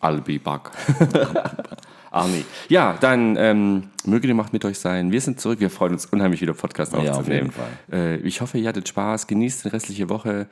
[0.00, 0.70] I'll be back.
[2.12, 2.44] Arnie.
[2.68, 5.10] Ja, dann ähm, möge die Macht mit euch sein.
[5.12, 5.60] Wir sind zurück.
[5.60, 7.50] Wir freuen uns unheimlich wieder Podcast Ja, auf aufzunehmen.
[7.50, 7.68] jeden Fall.
[7.92, 9.26] Äh, ich hoffe, ihr hattet Spaß.
[9.26, 10.46] Genießt die restliche Woche.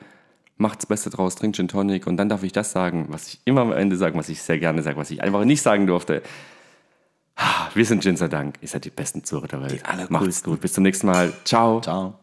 [0.57, 2.05] Macht's Beste draus, trinkt Gin Tonic.
[2.07, 4.59] Und dann darf ich das sagen, was ich immer am Ende sage, was ich sehr
[4.59, 6.21] gerne sage, was ich einfach nicht sagen durfte.
[7.35, 8.55] Ah, Wir sind Gin sei Dank.
[8.61, 9.85] Ihr seid die besten Zuhörer der Welt.
[9.85, 10.13] allercoolsten.
[10.13, 10.61] Macht's gut.
[10.61, 11.31] Bis zum nächsten Mal.
[11.45, 11.81] Ciao.
[11.81, 12.19] Ciao.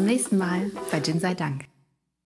[0.00, 1.64] Zum nächsten Mal bei Gin sei Dank.